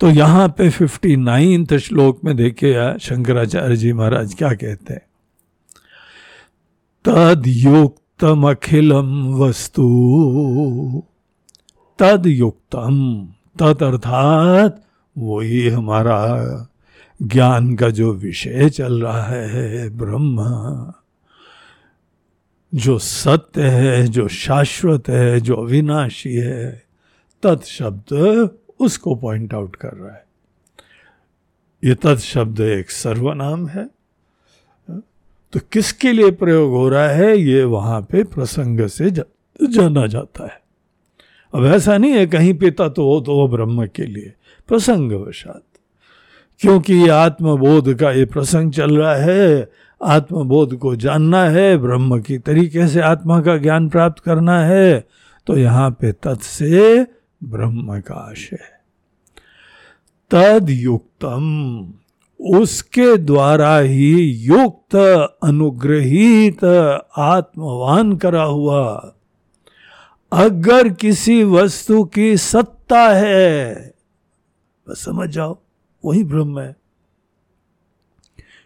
तो 0.00 0.10
यहाँ 0.10 0.48
पे 0.48 0.70
फिफ्टी 0.70 1.16
नाइन्थ 1.16 1.74
श्लोक 1.76 2.20
में 2.24 2.36
देखिए 2.36 2.98
शंकराचार्य 2.98 3.76
जी 3.76 3.92
महाराज 3.92 4.34
क्या 4.34 4.52
कहते 4.54 4.94
हैं। 4.94 5.06
तद 7.04 7.42
युक्तम 7.46 8.50
अखिलम 8.50 9.34
वस्तु 9.34 9.88
तद 11.98 12.26
युक्तम 12.26 13.28
तद 13.60 13.82
अर्थात 13.82 14.84
वही 15.18 15.68
हमारा 15.68 16.20
ज्ञान 17.22 17.74
का 17.76 17.90
जो 17.90 18.12
विषय 18.12 18.70
चल 18.70 19.02
रहा 19.02 19.22
है, 19.22 19.90
ब्रह्म। 19.90 20.46
जो 22.74 22.98
सत्य 22.98 23.62
है, 23.62 24.06
जो 24.06 24.28
शाश्वत 24.28 25.08
है, 25.08 25.40
जो 25.40 25.54
अविनाशी 25.54 26.34
है, 26.34 26.82
तत्शब्द 27.42 28.08
उसको 28.80 29.14
पॉइंट 29.14 29.54
आउट 29.54 29.76
कर 29.76 29.92
रहा 29.92 30.12
है। 30.12 30.24
ये 31.82 31.94
तत्शब्द 31.94 32.60
एक 32.60 32.90
सर्वनाम 32.90 33.66
है। 33.68 33.88
तो 35.52 35.60
किसके 35.72 36.12
लिए 36.12 36.30
प्रयोग 36.30 36.70
हो 36.70 36.88
रहा 36.88 37.08
है? 37.08 37.36
ये 37.36 37.62
वहाँ 37.64 38.00
पे 38.02 38.22
प्रसंग 38.24 38.86
से 38.88 39.10
जाना 39.10 40.06
जाता 40.06 40.44
है। 40.44 40.60
अब 41.54 41.64
ऐसा 41.66 41.96
नहीं 41.98 42.12
है 42.12 42.26
कहीं 42.26 42.54
पे 42.54 42.70
तत्व 42.70 43.02
हो 43.02 43.20
तो 43.20 43.34
वो 43.34 43.46
ब्रह्म 43.48 43.86
के 43.86 44.02
लिए 44.04 44.32
प्रसंगवशात। 44.68 45.62
क्योंकि 46.60 46.94
ये 46.94 47.08
आत्मबोध 47.08 47.92
का 47.94 48.10
ये 48.12 48.24
प्रसंग 48.24 48.72
चल 48.72 48.96
रहा 48.96 49.14
है, 49.14 49.70
आत्मबोध 50.00 50.76
को 50.78 50.94
जानना 50.96 51.44
है, 51.44 51.76
ब्रह्म 51.78 52.20
की 52.20 52.38
तरीके 52.38 52.86
से 52.88 53.00
आत्मा 53.00 53.40
का 53.40 53.56
ज्ञान 53.56 53.88
प्राप्त 53.88 54.22
करना 54.22 54.58
है 54.60 55.06
तो 55.46 55.56
यहाँ 55.58 55.90
पे 55.90 56.12
तत् 56.12 56.42
से 56.42 57.06
ब्रह्म 57.44 58.00
का 58.00 58.14
आशय 58.14 58.58
तद 60.30 60.70
युक्तम 60.70 61.92
उसके 62.40 63.16
द्वारा 63.16 63.78
ही 63.78 64.30
युक्त, 64.30 64.96
अनुग्रहित, 65.44 66.64
आत्मवान 67.18 68.16
करा 68.16 68.42
हुआ। 68.42 69.14
अगर 70.32 70.88
किसी 70.88 71.44
वस्तु 71.44 72.04
की 72.04 72.36
सत्ता 72.36 73.08
है, 73.08 73.74
बस 74.88 75.04
समझ 75.04 75.28
जाओ, 75.28 75.58
वही 76.04 76.24
ब्रह्म 76.24 76.60
है। 76.60 76.76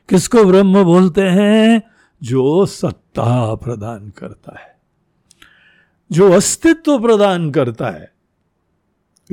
किसको 0.08 0.44
ब्रह्म 0.44 0.84
बोलते 0.84 1.22
हैं? 1.22 1.82
जो 2.22 2.66
सत्ता 2.66 3.54
प्रदान 3.54 4.10
करता 4.10 4.60
है। 4.60 4.78
जो 6.12 6.32
अस्तित्व 6.32 6.98
प्रदान 6.98 7.50
करता 7.50 7.90
है। 7.90 8.11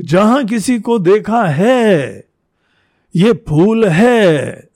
जहाँ 0.00 0.44
किसी 0.44 0.78
को 0.80 0.98
देखा 0.98 1.44
है, 1.44 2.24
ये 3.14 3.32
फूल 3.48 3.86
है। 3.88 4.68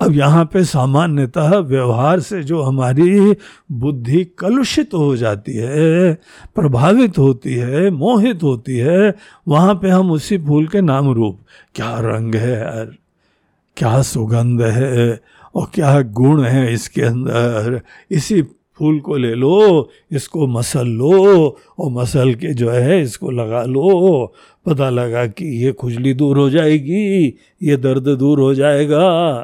अब 0.00 0.12
यहाँ 0.12 0.44
पे 0.52 0.62
सामान्यतः 0.64 1.56
व्यवहार 1.58 2.20
से 2.20 2.42
जो 2.42 2.62
हमारी 2.62 3.34
बुद्धि 3.72 4.24
कलुषित 4.38 4.94
हो 4.94 5.16
जाती 5.16 5.52
है, 5.52 6.14
प्रभावित 6.54 7.18
होती 7.18 7.54
है, 7.54 7.90
मोहित 7.90 8.42
होती 8.42 8.78
है, 8.78 9.14
वहाँ 9.48 9.74
पे 9.74 9.88
हम 9.88 10.10
उसी 10.10 10.38
फूल 10.38 10.66
के 10.68 10.80
नाम 10.80 11.10
रूप, 11.10 11.38
क्या 11.74 11.98
रंग 12.00 12.34
है 12.34 12.58
यार 12.58 12.96
क्या 13.76 14.00
सुगंध 14.02 14.62
है 14.62 15.20
और 15.54 15.70
क्या 15.74 16.00
गुण 16.02 16.42
है 16.44 16.72
इसके 16.72 17.02
अंदर, 17.02 17.80
इसी 18.10 18.42
फूल 18.78 19.00
को 19.00 19.16
ले 19.16 19.34
लो, 19.34 19.90
इसको 20.12 20.46
मसल 20.46 20.86
लो 20.86 21.48
और 21.78 21.90
मसल 21.90 22.34
के 22.34 22.54
जो 22.54 22.70
है 22.70 23.02
इसको 23.02 23.30
लगा 23.30 23.64
लो। 23.64 24.34
पता 24.66 24.90
लगा 24.90 25.26
कि 25.26 25.64
ये 25.64 25.72
खुजली 25.72 26.14
दूर 26.14 26.38
हो 26.38 26.50
जाएगी, 26.50 27.26
ये 27.62 27.76
दर्द 27.76 28.08
दूर 28.08 28.40
हो 28.40 28.54
जाएगा। 28.54 29.40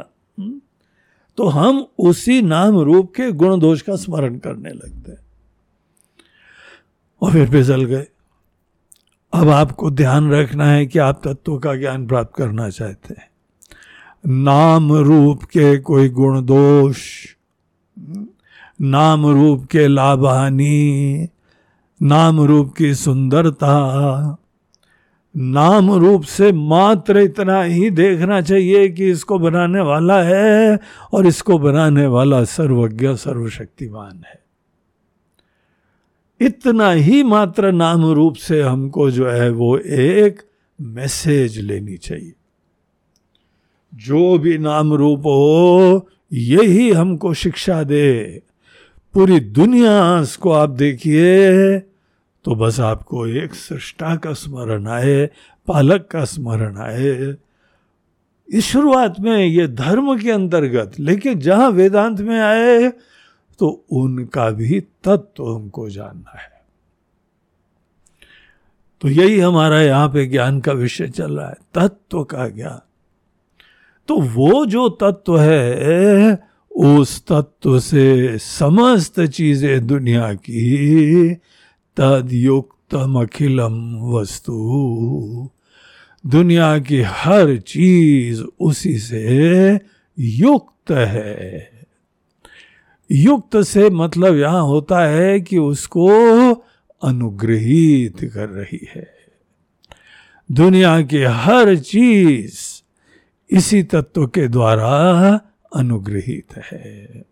तो 1.37 1.47
हम 1.47 1.87
उसी 1.99 2.43
नाम 2.43 2.79
रूप 2.79 3.13
के 3.17 3.33
गुण 3.33 3.61
दोष 3.61 3.83
का 3.83 3.97
स्मरण 3.97 4.39
करने 4.39 4.71
लगते 4.71 5.13
हैं। 5.13 5.19
और 7.23 7.33
फिर 7.33 7.51
फिसल 7.51 7.85
गए। 7.85 8.07
अब 9.33 9.49
आपको 9.49 9.91
ध्यान 9.91 10.31
रखना 10.33 10.67
है 10.67 10.87
कि 10.87 10.99
आप 10.99 11.21
तत्व 11.25 11.59
का 11.59 11.75
ज्ञान 11.75 12.07
प्राप्त 12.07 12.37
करना 12.37 12.71
चाहते 12.71 13.15
हैं। 13.19 13.29
नाम 14.27 14.93
रूप 14.93 15.43
के 15.43 15.79
कोई 15.79 16.09
गुण 16.09 16.45
दोष 16.45 16.99
नाम 18.81 19.27
रूप 19.27 19.65
के 19.65 19.89
लाभ 19.89 20.27
हानि 20.27 21.29
नाम 22.03 22.41
रूप 22.41 22.75
की 22.75 22.95
सुंदरता। 22.95 24.37
नाम 25.37 25.93
रूप 25.93 26.23
से 26.23 26.53
मात्र 26.53 27.19
इतना 27.19 27.63
ही 27.63 27.91
देखना 27.91 28.41
चाहिए 28.41 28.89
कि 28.89 29.11
इसको 29.11 29.39
बनाने 29.39 29.81
वाला 29.81 30.23
है 30.23 30.79
और 31.13 31.27
इसको 31.27 31.59
बनाने 31.59 32.07
वाला 32.07 32.45
सर्वज्ञ, 32.45 33.15
सर्वशक्तिमान 33.15 34.23
है। 34.27 34.43
इतना 36.41 36.91
ही 36.91 37.23
मात्र 37.23 37.73
नाम 37.73 38.07
रूप 38.07 38.35
से 38.35 38.63
हमको 38.63 39.11
जो 39.11 39.31
है 39.31 39.51
वो 39.51 39.79
एक 39.79 40.43
मैसेज 40.81 41.59
लेनी 41.59 41.97
चाहिए। 41.97 42.33
जो 43.95 44.39
भी 44.39 44.59
नाम 44.59 44.95
रूप 44.95 45.21
हो, 45.21 46.09
यही 46.33 46.91
हमको 46.91 47.35
शिक्षा 47.35 47.83
दे। 47.83 48.43
पूरी 49.15 49.39
दुनिया 49.41 50.25
को 50.41 50.51
आप 50.53 50.71
देखिए 50.71 51.79
तो 52.45 52.55
बस 52.55 52.79
आपको 52.81 53.27
एक 53.27 53.55
सृष्टा 53.55 54.15
का 54.17 54.33
स्मरण 54.33 54.87
आए, 54.87 55.27
पालक 55.69 56.07
का 56.11 56.25
स्मरण 56.25 56.77
आए। 56.77 57.35
इस 58.49 58.65
शुरुआत 58.65 59.19
में 59.21 59.37
ये 59.37 59.67
धर्म 59.69 60.17
के 60.19 60.31
अंतर्गत, 60.31 60.93
लेकिन 61.01 61.39
जहाँ 61.39 61.71
वेदांत 61.71 62.21
में 62.21 62.39
आए 62.41 62.89
तो 63.61 63.69
उनका 63.93 64.49
भी 64.51 64.81
तत्व 65.05 65.45
हमको 65.47 65.89
जानना 65.91 66.39
है। 66.39 66.51
तो 69.03 69.09
यही 69.09 69.39
हमारा 69.41 69.81
यहाँ 69.83 70.09
पे 70.09 70.27
ज्ञान 70.27 70.61
का 70.61 70.73
विषय 70.73 71.09
चल 71.09 71.39
रहा 71.39 71.49
है, 71.49 71.57
तत्व 71.75 72.23
का 72.25 72.49
ज्ञान। 72.49 72.81
तो 74.09 74.21
वो 74.21 74.65
जो 74.67 74.89
तत्व 75.03 75.39
है 75.41 76.48
उस 76.79 77.27
तत्व 77.27 77.81
से 77.81 78.39
समस्त 78.39 79.21
चीज़ें 79.21 79.87
दुनिया 79.87 80.35
की 80.35 81.35
तदयुक्तम 81.97 83.21
अखिलम 83.21 83.97
वस्तु। 84.01 85.51
दुनिया 86.27 86.79
की 86.79 87.01
हर 87.01 87.57
चीज़ 87.57 88.43
उसी 88.61 88.99
से 88.99 89.81
युक्त 90.19 90.91
है। 90.91 91.71
युक्त 93.13 93.63
से 93.63 93.91
मतलब 93.91 94.37
यहाँ 94.37 94.63
होता 94.63 95.05
है 95.05 95.41
कि 95.41 95.59
उसको 95.59 96.09
अनुग्रहित 97.03 98.31
कर 98.35 98.49
रही 98.49 98.89
है। 98.95 99.11
दुनिया 100.53 101.03
की 101.03 101.23
हर 101.23 101.77
चीज़ 101.77 102.83
इसी 103.51 103.83
तत्व 103.83 104.27
के 104.27 104.49
द्वारा 104.49 105.41
अनुग्रहित 105.77 106.57
है। 106.57 107.25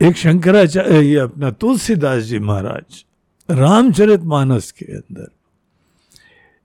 एक 0.00 0.16
शंकराचार्य 0.16 1.00
ये 1.00 1.16
अपना 1.16 1.50
तुलसीदास 1.50 2.22
जी 2.22 2.38
महाराज, 2.38 3.04
रामचरित 3.48 4.22
मानस 4.22 4.70
के 4.72 4.84
अंदर, 4.84 5.28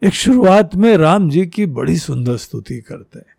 एक 0.01 0.13
शुरुआत 0.13 0.75
में 0.75 0.97
राम 0.97 1.29
जी 1.29 1.45
की 1.45 1.65
बड़ी 1.65 1.97
सुंदर 1.97 2.37
स्तुति 2.37 2.79
करते 2.81 3.19
हैं। 3.19 3.35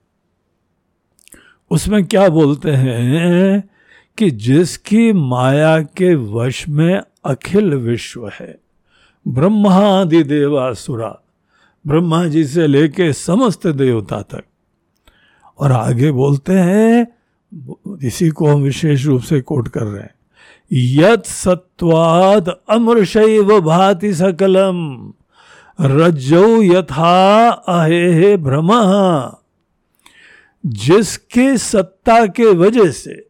उसमें 1.70 2.04
क्या 2.06 2.28
बोलते 2.28 2.70
हैं 2.70 3.70
कि 4.18 4.30
जिसकी 4.30 5.12
माया 5.12 5.80
के 5.82 6.14
वश 6.14 6.68
में 6.68 7.00
अखिल 7.24 7.74
विश्व 7.74 8.28
है, 8.28 8.58
ब्रह्मादि 9.28 10.22
देवासुरा, 10.22 11.22
ब्रह्मा 11.86 12.26
जी 12.26 12.44
से 12.44 12.66
लेके 12.66 13.12
समस्त 13.12 13.66
देवता 13.66 14.22
तक। 14.22 14.44
और 15.58 15.72
आगे 15.72 16.12
बोलते 16.12 16.52
हैं, 16.52 17.06
इसी 18.02 18.28
को 18.28 18.46
हम 18.46 18.62
विशेष 18.62 19.06
रूप 19.06 19.22
से 19.22 19.40
कोट 19.40 19.68
कर 19.68 19.82
रहे 19.82 20.02
हैं। 20.02 20.14
यत 20.72 21.26
सत्वाद 21.26 22.48
अमृशैव 22.70 23.60
भाति 23.60 24.14
सकलम 24.14 25.12
रज्जो 25.80 26.62
यथा 26.62 27.48
अहे 27.48 28.36
भ्रम। 28.36 28.68
जिसके 30.66 31.58
सत्ता 31.58 32.26
के 32.26 32.44
वजह 32.44 32.90
से 32.90 33.26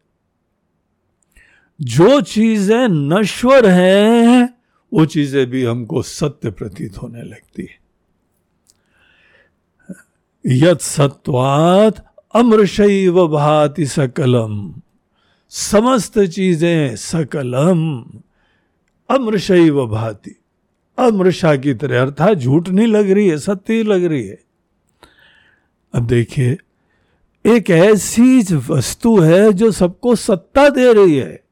जो 1.81 2.21
चीज़ें 2.21 2.87
नश्वर 2.87 3.67
हैं, 3.67 4.53
वो 4.93 5.05
चीज़ें 5.05 5.45
भी 5.45 5.63
हमको 5.63 6.01
सत्य 6.01 6.51
प्रतीत 6.51 6.97
होने 6.97 7.23
लगती 7.23 7.63
है। 7.63 7.87
यत 10.45 10.81
सत्वात 10.81 12.05
अमृशैव 12.33 13.27
भाति 13.27 13.85
सकलम। 13.85 14.73
समस्त 15.49 16.19
चीज़ें 16.19 16.95
सकलम। 16.95 18.03
अमृशैव 19.09 19.87
भाति। 19.87 20.35
अमृषा 20.97 21.55
की 21.55 21.73
तरह, 21.73 22.01
अर्थात 22.01 22.37
झूठ 22.37 22.69
नहीं 22.69 22.87
लग 22.87 23.11
रही 23.11 23.29
है, 23.29 23.37
सत्य 23.37 23.73
ही 23.73 23.83
लग 23.83 24.03
रही 24.03 24.27
है। 24.27 24.39
अब 25.93 26.07
देखिए, 26.07 26.57
एक 27.45 27.69
ऐसी 27.69 28.55
वस्तु 28.55 29.19
है 29.19 29.53
जो 29.53 29.71
सबको 29.71 30.15
सत्ता 30.15 30.69
दे 30.69 30.93
रही 30.93 31.15
है। 31.15 31.43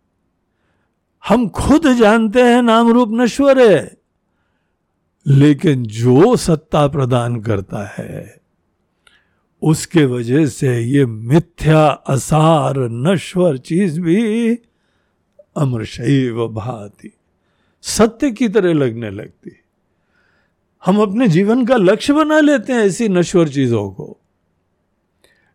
हम 1.27 1.49
खुद 1.49 1.87
जानते 1.93 2.41
हैं 2.41 2.61
नाम 2.61 2.89
रूप 2.89 3.09
नश्वर 3.11 3.71
है, 3.71 3.97
लेकिन 5.27 5.83
जो 5.83 6.35
सत्ता 6.35 6.87
प्रदान 6.87 7.41
करता 7.41 7.85
है 7.97 8.44
उसके 9.61 10.05
वजह 10.05 10.45
से 10.45 10.81
ये 10.81 11.05
मिथ्या, 11.05 11.87
असार, 11.87 12.79
नश्वर 12.79 13.57
चीज़ 13.57 14.01
भी 14.01 14.55
अमरशैव 15.57 16.47
भाती। 16.47 17.13
सत्य 17.81 18.31
की 18.31 18.49
तरह 18.49 18.73
लगने 18.73 19.09
लगती। 19.09 19.51
हम 20.85 21.01
अपने 21.01 21.27
जीवन 21.27 21.65
का 21.65 21.75
लक्ष्य 21.75 22.13
बना 22.13 22.39
लेते 22.39 22.73
हैं 22.73 22.79
ऐसी 22.79 23.07
नश्वर 23.07 23.49
चीज़ों 23.49 23.91
को। 23.91 24.17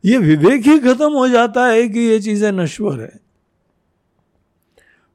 ये 0.04 0.18
विवेक 0.18 0.66
ही 0.66 0.78
खत्म 0.78 1.12
हो 1.12 1.28
जाता 1.28 1.66
है 1.66 1.88
कि 1.88 2.00
ये 2.00 2.20
चीज़ें 2.20 2.52
नश्वर 2.52 3.00
है। 3.00 3.20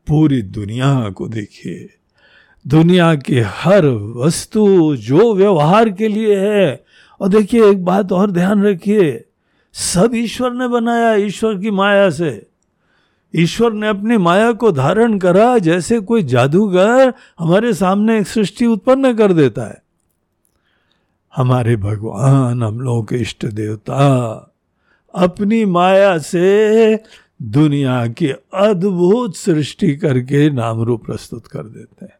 पूरी 0.07 0.41
दुनिया 0.41 1.09
को 1.09 1.27
देखिए। 1.27 1.89
दुनिया 2.67 3.15
की 3.15 3.39
हर 3.39 3.85
वस्तु 4.15 4.95
जो 4.95 5.33
व्यवहार 5.33 5.89
के 5.89 6.07
लिए 6.07 6.39
है 6.39 6.84
और 7.19 7.29
देखिए, 7.29 7.69
एक 7.69 7.85
बात 7.85 8.11
और 8.11 8.31
ध्यान 8.31 8.63
रखिए, 8.63 9.25
सब 9.73 10.11
ईश्वर 10.15 10.53
ने 10.53 10.67
बनाया 10.67 11.15
ईश्वर 11.15 11.55
की 11.55 11.71
माया 11.71 12.09
से। 12.09 12.47
ईश्वर 13.35 13.73
ने 13.73 13.87
अपनी 13.87 14.17
माया 14.17 14.51
को 14.51 14.71
धारण 14.71 15.19
करा, 15.19 15.57
जैसे 15.57 15.99
कोई 15.99 16.23
जादूगर 16.23 17.13
हमारे 17.39 17.73
सामने 17.73 18.19
एक 18.19 18.27
सृष्टि 18.27 18.65
उत्पन्न 18.65 19.13
कर 19.13 19.33
देता 19.33 19.63
है। 19.63 19.83
हमारे 21.35 21.75
भगवान, 21.75 22.63
हम 22.63 22.79
लोगों 22.79 23.03
के 23.03 23.15
इष्ट 23.15 23.45
देवता, 23.45 24.31
अपनी 25.15 25.65
माया 25.65 26.17
से 26.17 27.03
दुनिया 27.41 28.07
की 28.07 28.27
अद्भुत 28.53 29.35
सृष्टि 29.35 29.95
करके 29.95 30.49
नाम 30.49 30.81
रूप 30.81 31.05
प्रस्तुत 31.05 31.47
कर 31.47 31.63
देते 31.63 32.05
हैं। 32.05 32.17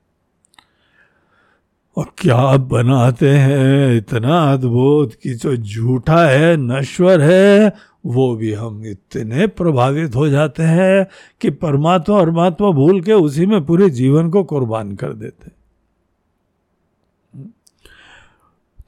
और 1.98 2.06
क्या 2.18 2.58
बनाते 2.58 3.30
हैं? 3.30 3.98
इतना 3.98 4.54
अद्भुत 4.54 5.14
कि 5.24 5.34
जो 5.34 5.56
झूठा 5.56 6.26
है, 6.26 6.58
नश्वर 6.58 7.22
है, 7.22 7.74
वो 8.06 8.36
भी 8.36 8.54
हम 8.54 8.86
इतने 8.86 9.48
प्रभावित 9.48 10.16
हो 10.16 10.28
जाते 10.30 10.64
हैं 10.64 11.08
कि 11.42 11.50
परमात्मा 11.50 12.24
परमात्मा 12.24 12.72
भूल 12.72 13.02
के 13.02 13.14
उसी 13.14 13.46
में 13.46 13.66
पूरे 13.66 13.90
जीवन 13.90 14.30
को 14.30 14.44
कुर्बान 14.44 14.96
कर 14.96 15.14
देते 15.14 15.52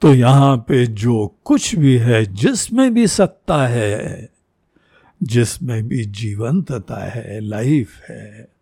तो 0.02 0.14
यहाँ 0.14 0.56
पे 0.56 0.86
जो 0.86 1.34
कुछ 1.44 1.76
भी 1.76 1.98
है, 1.98 2.26
जिसमें 2.26 2.94
भी 2.94 3.06
सत्ता 3.06 3.66
है, 3.66 4.28
जिसमें 5.22 5.88
भी 5.88 6.04
जीवंतता 6.04 7.04
है, 7.10 7.40
लाइफ 7.40 8.00
है 8.08 8.57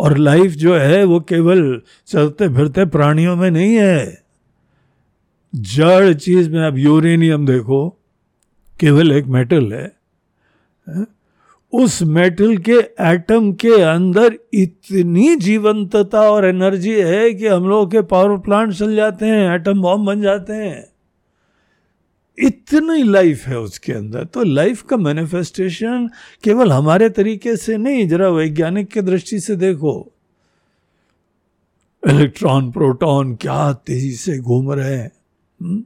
और 0.00 0.16
लाइफ 0.18 0.52
जो 0.52 0.74
है, 0.74 1.04
वो 1.04 1.20
केवल 1.20 1.80
चलते 2.06 2.48
फिरते 2.48 2.84
प्राणियों 2.86 3.36
में 3.36 3.50
नहीं 3.50 3.74
है। 3.74 4.22
जड़ 5.54 6.12
चीज़ 6.12 6.50
में 6.50 6.66
अब 6.66 6.78
यूरेनियम 6.78 7.46
देखो, 7.46 7.88
केवल 8.80 9.12
एक 9.12 9.26
मेटल 9.26 9.72
है 9.72 9.92
उस 11.72 12.02
मेटल 12.02 12.56
के 12.58 12.76
एटम 13.00 13.52
के 13.52 13.80
अंदर 13.82 14.36
इतनी 14.54 15.34
जीवंतता 15.36 16.20
और 16.30 16.44
एनर्जी 16.44 16.94
है 17.00 17.32
कि 17.34 17.46
हम 17.46 17.68
लोग 17.68 17.90
के 17.90 18.00
पावर 18.02 18.36
प्लांट 18.36 18.72
चल 18.72 18.94
जाते 18.96 19.26
हैं 19.26 19.54
एटम 19.54 19.80
बॉम्ब 19.82 20.06
बन 20.06 20.22
जाते 20.22 20.52
हैं। 20.52 20.84
इतनी 22.40 23.02
लाइफ 23.02 23.46
है 23.46 23.58
उसके 23.58 23.92
अंदर। 23.92 24.24
तो 24.24 24.42
लाइफ 24.42 24.82
का 24.82 24.96
मैनिफेस्टेशन 24.96 26.08
केवल 26.44 26.72
हमारे 26.72 27.08
तरीके 27.08 27.56
से 27.56 27.76
नहीं, 27.76 28.08
जरा 28.08 28.28
वैज्ञानिक 28.28 28.88
के 28.88 29.02
दृष्टि 29.02 29.40
से 29.40 29.56
देखो। 29.56 30.12
इलेक्ट्रॉन 32.08 32.70
प्रोटॉन 32.70 33.34
क्या 33.34 33.72
तेज़ी 33.72 34.12
से 34.12 34.38
घूम 34.38 34.72
रहे 34.72 34.96
हैं 34.96 35.10
हम्म? 35.60 35.84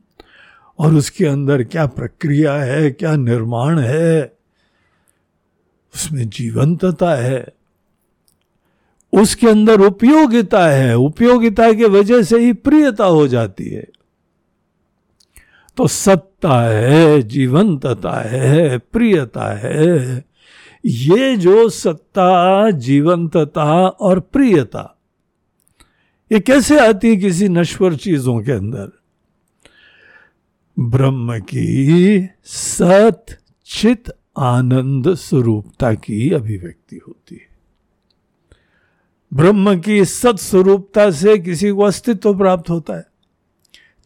और 0.78 0.94
उसके 0.94 1.26
अंदर 1.26 1.62
क्या 1.64 1.86
प्रक्रिया 1.86 2.54
है, 2.54 2.90
क्या 2.90 3.16
निर्माण 3.16 3.78
है, 3.78 4.32
उसमें 5.94 6.28
जीवंतता 6.28 7.14
है, 7.14 7.44
उसके 9.12 9.48
अंदर 9.48 9.80
उपयोगिता 9.80 10.66
है। 10.68 10.96
उपयोगिता 10.96 11.72
की 11.72 11.84
वजह 11.84 12.22
से 12.22 12.38
ही 12.38 12.52
प्रियता 12.52 13.04
हो 13.04 13.28
जाती 13.28 13.64
है। 13.64 13.86
तो 15.76 15.86
सत्ता 15.86 16.62
है, 16.62 17.22
जीवंतता 17.22 18.20
है, 18.28 18.78
प्रियता 18.78 19.56
है। 19.56 20.24
ये 20.86 21.36
जो 21.36 21.68
सत्ता, 21.68 22.70
जीवंतता 22.70 23.88
और 23.88 24.20
प्रियता, 24.20 24.98
ये 26.32 26.40
कैसे 26.40 26.78
आती 26.78 27.08
है 27.08 27.16
किसी 27.16 27.48
नश्वर 27.48 27.96
चीज़ों 27.96 28.40
के 28.40 28.52
अंदर? 28.52 28.88
ब्रह्म 30.78 31.38
की 31.38 32.28
सत, 32.44 33.26
चित, 33.66 34.04
आनंद 34.38 35.14
स्वरूपता 35.14 35.94
की 35.94 36.30
अभिव्यक्ति 36.30 36.96
होती 36.96 37.34
है। 37.34 37.56
ब्रह्म 39.34 39.80
की 39.80 40.04
सत 40.04 40.36
स्वरूपता 40.36 41.10
से 41.10 41.38
किसी 41.38 41.70
को 41.70 41.82
अस्तित्व 41.82 42.34
प्राप्त 42.34 42.70
होता 42.70 42.94
है। 42.94 43.13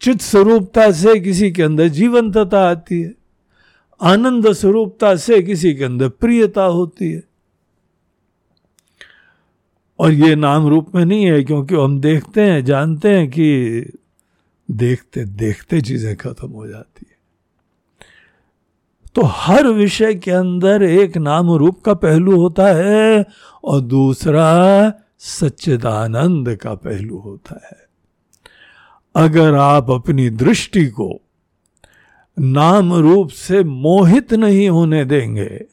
चित 0.00 0.20
स्वरूपता 0.20 0.92
से 0.92 1.20
किसी 1.20 1.50
के 1.50 1.62
अंदर 1.62 1.88
जीवंतता 1.88 2.70
आती 2.70 3.02
है। 3.02 3.14
आनंद 4.02 4.52
स्वरूपता 4.52 5.16
से 5.16 5.42
किसी 5.42 5.74
के 5.74 5.84
अंदर 5.84 6.08
प्रियता 6.08 6.62
होती 6.62 7.12
है। 7.12 7.22
और 9.98 10.12
ये 10.12 10.34
नाम 10.34 10.66
रूप 10.66 10.94
में 10.94 11.04
नहीं 11.04 11.24
है, 11.24 11.44
क्योंकि 11.44 11.74
हम 11.74 12.00
देखते 12.00 12.42
हैं, 12.42 12.64
जानते 12.64 13.08
हैं 13.08 13.30
कि 13.30 13.84
देखते 14.70 15.24
देखते 15.24 15.80
चीज़ें 15.80 16.16
खत्म 16.16 16.48
हो 16.48 16.66
जाती 16.66 17.06
है। 17.10 17.18
तो 19.14 19.22
हर 19.22 19.66
विषय 19.66 20.14
के 20.14 20.30
अंदर 20.30 20.82
एक 20.82 21.16
नाम 21.16 21.50
रूप 21.50 21.82
का 21.82 21.94
पहलू 21.94 22.40
होता 22.40 22.66
है 22.66 23.26
और 23.64 23.80
दूसरा 23.80 24.92
सच्चिदानंद 25.18 26.56
का 26.56 26.74
पहलू 26.74 27.18
होता 27.18 27.60
है। 27.66 27.87
अगर 29.18 29.54
आप 29.54 29.90
अपनी 29.90 30.30
दृष्टि 30.30 30.86
को 30.86 31.20
नाम 32.38 32.94
रूप 32.94 33.28
से 33.28 33.64
मोहित 33.64 34.34
नहीं 34.34 34.68
होने 34.68 35.04
देंगे 35.04 35.64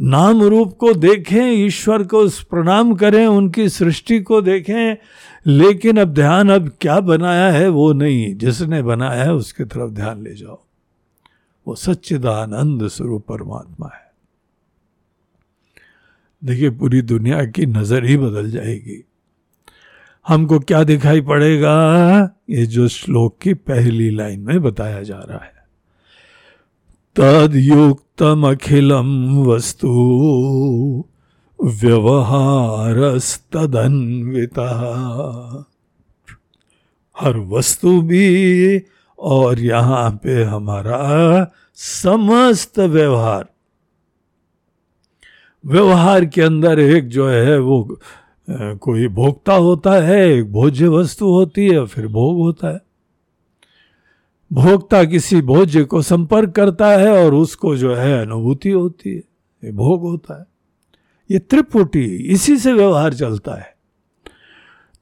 नाम 0.00 0.42
रूप 0.42 0.76
को 0.76 0.92
देखें, 0.94 1.52
ईश्वर 1.52 2.02
को 2.02 2.28
प्रणाम 2.28 2.94
करें, 2.94 3.26
उनकी 3.26 3.68
सृष्टि 3.68 4.20
को 4.20 4.40
देखें, 4.42 4.96
लेकिन 5.46 6.00
अब 6.00 6.14
ध्यान 6.14 6.50
अब 6.50 6.70
क्या 6.80 7.00
बनाया 7.00 7.52
है 7.52 7.68
वो 7.68 7.92
नहीं, 7.92 8.34
जिसने 8.36 8.82
बनाया 8.82 9.22
है 9.22 9.34
उसकी 9.34 9.64
तरफ़ 9.64 9.90
ध्यान 9.90 10.22
ले 10.22 10.34
जाओ। 10.34 10.62
वो 11.66 11.74
सच्चिदानंद 11.74 12.88
स्वरूप 12.88 13.26
परमात्मा 13.28 13.90
है। 13.94 14.12
देखिए, 16.44 16.70
पूरी 16.70 17.02
दुनिया 17.02 17.44
की 17.44 17.66
नज़र 17.66 18.04
ही 18.04 18.16
बदल 18.16 18.50
जाएगी। 18.50 19.04
हमको 20.28 20.58
क्या 20.58 20.84
दिखाई 20.84 21.20
पड़ेगा? 21.20 22.22
ये 22.50 22.66
जो 22.66 22.88
श्लोक 22.88 23.38
की 23.42 23.54
पहली 23.54 24.10
लाइन 24.10 24.40
में 24.40 24.62
बताया 24.62 25.02
जा 25.02 25.18
रहा 25.18 25.44
है। 25.44 25.62
तद 27.16 27.56
युक्तम 27.56 28.50
अखिलम 28.50 29.42
वस्तु 29.42 29.88
व्यवहारस्तदन्विता। 31.64 32.56
हर 37.20 37.36
वस्तु 37.36 38.02
भी 38.02 38.82
और 39.18 39.60
यहाँ 39.60 40.20
पे 40.22 40.44
हमारा 40.44 41.50
समस्त 41.74 42.78
व्यवहार। 42.78 43.48
व्यवहार 45.66 46.24
के 46.24 46.42
अंदर 46.42 46.80
एक 46.80 47.08
जो 47.08 47.28
है 47.28 47.58
वो 47.58 48.00
कोई 48.48 49.08
भोक्ता 49.08 49.54
होता 49.54 49.92
है, 49.92 50.20
एक 50.28 50.52
भोज्य 50.52 50.88
वस्तु 50.88 51.26
होती 51.26 51.66
है, 51.68 51.84
फिर 51.86 52.06
भोग 52.06 52.38
होता 52.38 52.68
है। 52.68 52.80
भोक्ता 54.50 55.02
किसी 55.04 55.40
भोज्य 55.42 55.82
को 55.84 56.00
संपर्क 56.02 56.50
करता 56.50 56.88
है 56.88 57.24
और 57.24 57.34
उसको 57.34 57.76
जो 57.76 57.94
है 57.94 58.20
अनुभूति 58.22 58.70
होती 58.70 59.10
है, 59.10 59.22
ये 59.62 59.72
भोग 59.72 60.02
होता 60.02 60.38
है। 60.38 60.46
ये 61.30 61.38
त्रिपुटी, 61.38 62.04
इसी 62.32 62.56
से 62.56 62.72
व्यवहार 62.72 63.14
चलता 63.14 63.54
है। 63.54 63.70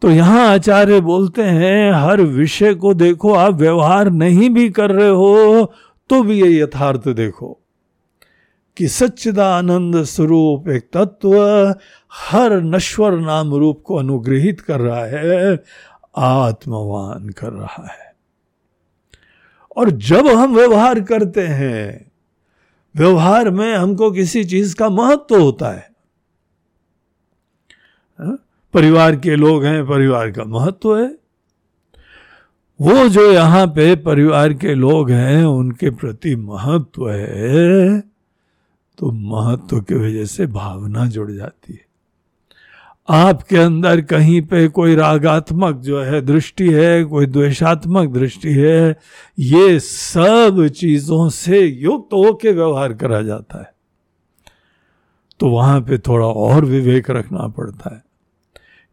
तो 0.03 0.11
यहाँ 0.11 0.47
आचार्य 0.49 1.01
बोलते 1.01 1.43
हैं, 1.43 1.93
हर 1.93 2.21
विषय 2.21 2.75
को 2.75 2.95
देखो, 2.95 3.33
आप 3.35 3.55
व्यवहार 3.55 4.11
नहीं 4.11 4.51
भी 4.51 4.69
कर 4.71 4.91
रहे 4.91 5.09
हो 5.09 5.73
तो 6.11 6.23
भी 6.23 6.41
ये 6.43 6.61
यथार्थ 6.61 7.09
देखो। 7.09 7.57
कि 8.77 8.89
सच्चिदानंद 8.89 10.03
स्वरूप 10.03 10.69
एक 10.69 10.91
तत्व 10.93 11.35
हर 12.15 12.63
नश्वर 12.63 13.21
नाम 13.21 13.55
रूप 13.55 13.83
को 13.85 13.97
अनुग्रहित 13.97 14.61
कर 14.61 14.81
रहा 14.81 15.05
है, 15.05 15.65
आत्मवान 16.17 17.29
कर 17.29 17.53
रहा 17.53 17.87
है। 17.87 18.15
और 19.77 19.91
जब 19.91 20.27
हम 20.27 20.55
व्यवहार 20.55 21.01
करते 21.01 21.41
हैं, 21.41 22.13
व्यवहार 22.97 23.51
में 23.51 23.75
हमको 23.75 24.11
किसी 24.11 24.45
चीज़ 24.45 24.77
का 24.77 24.89
महत्व 24.89 25.27
तो 25.29 25.43
होता 25.43 25.69
है। 25.69 25.91
हाँ? 28.19 28.39
परिवार 28.75 29.17
के 29.17 29.37
लोग 29.37 29.65
हैं, 29.65 29.87
परिवार 29.87 30.31
का 30.31 30.45
महत्व 30.45 30.79
तो 30.83 30.97
है। 30.97 31.17
वो 32.81 33.09
जो 33.09 33.33
यहाँ 33.33 33.67
पे 33.67 33.97
परिवार 33.97 34.53
के 34.53 34.75
लोग 34.75 35.11
हैं, 35.11 35.45
उनके 35.45 35.91
प्रति 35.91 36.37
महत्व 36.37 37.11
है। 37.11 38.10
तो 39.01 39.11
महत्व 39.11 39.81
की 39.81 39.95
वजह 39.95 40.25
से 40.25 40.47
भावना 40.47 41.07
जुड़ 41.07 41.31
जाती 41.33 41.73
है। 41.73 41.87
आपके 43.09 43.57
अंदर 43.57 44.01
कहीं 44.01 44.43
पे 44.43 44.69
कोई 44.69 44.95
रागात्मक 44.95 45.77
जो 45.77 46.01
है 46.01 46.21
दृष्टि 46.21 46.69
है, 46.73 47.05
कोई 47.05 47.27
द्वेषात्मक 47.27 48.09
दृष्टि 48.09 48.53
है, 48.53 48.97
ये 49.39 49.81
सब 49.81 50.67
चीज़ों 50.69 51.29
से 51.29 51.61
युक्त 51.61 52.13
होकर 52.13 52.55
व्यवहार 52.55 52.93
करा 52.93 53.23
जाता 53.23 53.59
है। 53.59 53.73
तो 55.41 55.49
वहाँ 55.49 55.81
पे 55.81 55.99
थोड़ा 55.99 56.27
और 56.27 56.65
विवेक 56.65 57.11
रखना 57.11 57.47
पड़ता 57.49 57.95
है। 57.95 58.05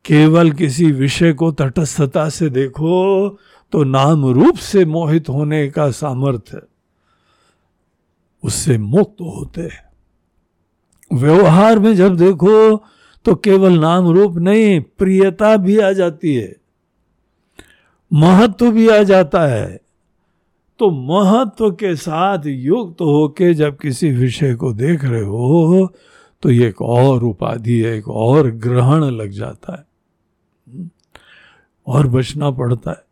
केवल 0.05 0.51
किसी 0.51 0.91
विषय 0.91 1.33
को 1.33 1.51
तटस्थता 1.51 2.29
से 2.29 2.49
देखो 2.49 3.29
तो 3.71 3.83
नाम 3.83 4.25
रूप 4.25 4.55
से 4.55 4.85
मोहित 4.85 5.29
होने 5.29 5.67
का 5.67 5.91
सामर्थ्य 5.91 6.61
उससे 8.43 8.77
मुक्त 8.77 9.21
होते 9.21 9.61
हैं। 9.61 9.86
व्यवहार 11.13 11.79
में 11.79 11.95
जब 11.95 12.15
देखो 12.15 12.77
तो 13.25 13.35
केवल 13.35 13.79
नाम 13.79 14.07
रूप 14.07 14.37
नहीं, 14.37 14.81
प्रियता 14.81 15.57
भी 15.57 15.79
आ 15.79 15.91
जाती 15.91 16.35
है। 16.35 16.55
महत्व 18.13 18.71
भी 18.71 18.89
आ 18.89 19.03
जाता 19.03 19.47
है। 19.47 19.79
तो 20.79 20.89
महत्व 20.89 21.71
के 21.71 21.95
साथ 21.95 22.39
युक्त 22.45 22.97
तो 22.99 23.11
होके 23.11 23.53
जब 23.53 23.77
किसी 23.77 24.11
विषय 24.11 24.55
को 24.55 24.73
देख 24.73 25.05
रहे 25.05 25.21
हो 25.21 25.93
तो 26.41 26.51
ये 26.51 26.67
एक 26.67 26.81
और 26.81 27.23
उपाधि 27.23 27.81
है 27.81 27.97
एक 27.97 28.07
और 28.07 28.51
ग्रहण 28.51 29.03
लग 29.03 29.29
जाता 29.29 29.73
है। 29.73 29.87
और 31.87 32.07
बचना 32.07 32.51
पड़ता 32.51 32.91
है। 32.91 33.03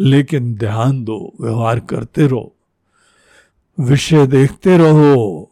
लेकिन 0.00 0.54
ध्यान 0.54 1.04
दो, 1.04 1.32
व्यवहार 1.40 1.80
करते 1.80 2.26
रहो। 2.26 2.56
विषय 3.80 4.26
देखते 4.26 4.78
रहो। 4.78 5.47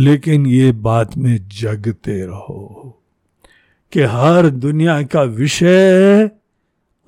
लेकिन 0.00 0.46
ये 0.46 0.72
बात 0.72 1.16
में 1.16 1.48
जगते 1.48 2.26
रहो 2.26 3.02
कि 3.92 4.00
हर 4.00 4.50
दुनिया 4.50 5.02
का 5.02 5.22
विषय 5.22 6.30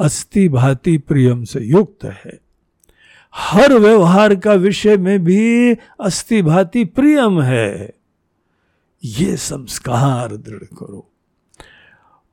अस्थि 0.01 0.49
भांति 0.49 0.99
प्रियम 0.99 1.45
से 1.45 1.61
युक्त 1.61 2.05
है। 2.05 2.41
हर 3.35 3.73
व्यवहार 3.73 4.35
का 4.35 4.55
विषय 4.55 4.97
में 4.97 5.25
भी 5.25 5.75
अस्थि 6.01 6.43
भांति 6.43 6.85
प्रियम 6.85 7.43
है। 7.43 7.95
ये 9.05 9.37
संस्कार 9.37 10.37
दृढ़ 10.37 10.65
करो। 10.65 11.11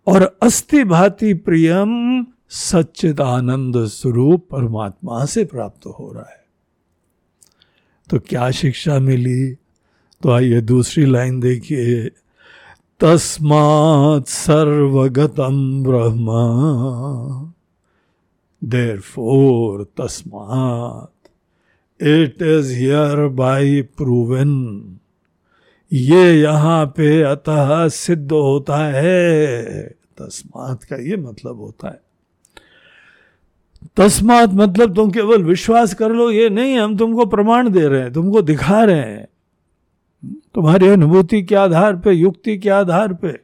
और 0.07 0.37
अस्थि 0.41 0.83
भांति 0.83 1.33
प्रियम 1.33 2.25
सच्चिद 2.49 3.21
आनंद 3.21 3.85
स्वरूप 3.85 4.47
परमात्मा 4.51 5.25
से 5.25 5.45
प्राप्त 5.45 5.85
हो 5.85 6.13
रहा 6.13 6.29
है। 6.29 6.45
तो 8.09 8.19
क्या 8.19 8.51
शिक्षा 8.51 8.99
मिली? 8.99 9.57
तो 10.23 10.29
आइए 10.29 10.61
दूसरी 10.61 11.05
लाइन 11.05 11.39
देखिए। 11.39 12.11
तस्मात् 12.99 14.27
सर्वगतम 14.27 15.83
ब्रह्म। 15.83 16.27
देर 18.69 18.99
फोर 18.99 19.83
तस्मात्। 19.83 21.27
It 22.03 22.41
is 22.41 22.73
here 22.73 23.27
by 23.27 23.81
proven 23.81 24.83
ये 25.93 26.41
यहाँ 26.41 26.85
पे 26.85 27.21
अतः 27.21 27.87
सिद्ध 27.87 28.31
होता 28.31 28.77
है। 28.77 29.63
तस्मात 30.17 30.83
का 30.83 30.95
ये 30.95 31.17
मतलब 31.17 31.57
होता 31.57 31.87
है। 31.87 32.01
तस्मात 33.97 34.49
मतलब 34.53 34.95
तुम 34.95 35.11
केवल 35.11 35.43
विश्वास 35.43 35.93
कर 35.93 36.11
लो, 36.11 36.31
ये 36.31 36.49
नहीं, 36.49 36.77
हम 36.77 36.97
तुमको 36.97 37.25
प्रमाण 37.25 37.69
दे 37.69 37.87
रहे 37.87 38.01
हैं, 38.01 38.13
तुमको 38.13 38.41
दिखा 38.41 38.83
रहे 38.83 38.99
हैं। 38.99 39.27
तुम्हारी 40.59 40.87
अनुभूति 40.87 41.43
के 41.43 41.55
आधार 41.55 41.95
पे, 41.95 42.11
युक्ति 42.11 42.57
के 42.57 42.69
आधार 42.69 43.13
पे। 43.13 43.39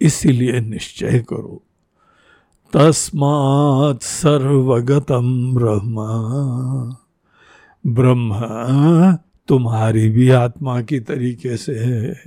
इसीलिए 0.00 0.60
निश्चय 0.60 1.18
करो, 1.18 1.62
तस्मात् 2.72 4.02
सर्वगतम 4.02 5.54
ब्रह्म। 5.54 5.96
ब्रह्म 7.86 8.32
तुम्हारी 9.48 10.08
भी 10.08 10.30
आत्मा 10.30 10.82
की 10.82 11.00
तरीके 11.00 11.56
से 11.56 11.78
है। 11.78 12.24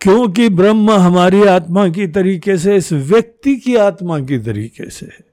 क्योंकि 0.00 0.48
ब्रह्म 0.48 0.90
हमारी 0.90 1.44
आत्मा 1.44 1.88
की 1.88 2.06
तरीके 2.06 2.58
से, 2.58 2.76
इस 2.76 2.92
व्यक्ति 2.92 3.56
की 3.56 3.76
आत्मा 3.76 4.20
की 4.20 4.38
तरीके 4.38 4.90
से 4.90 5.06
है। 5.06 5.31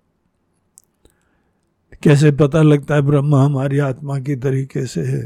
कैसे 2.04 2.32
पता 2.32 2.62
लगता 2.62 2.96
है 2.96 3.02
ब्रह्म 3.02 3.36
हमारी 3.36 3.80
आत्मा 3.80 4.20
की 4.20 4.36
तरीके 4.36 4.86
से 4.86 5.02
है? 5.02 5.26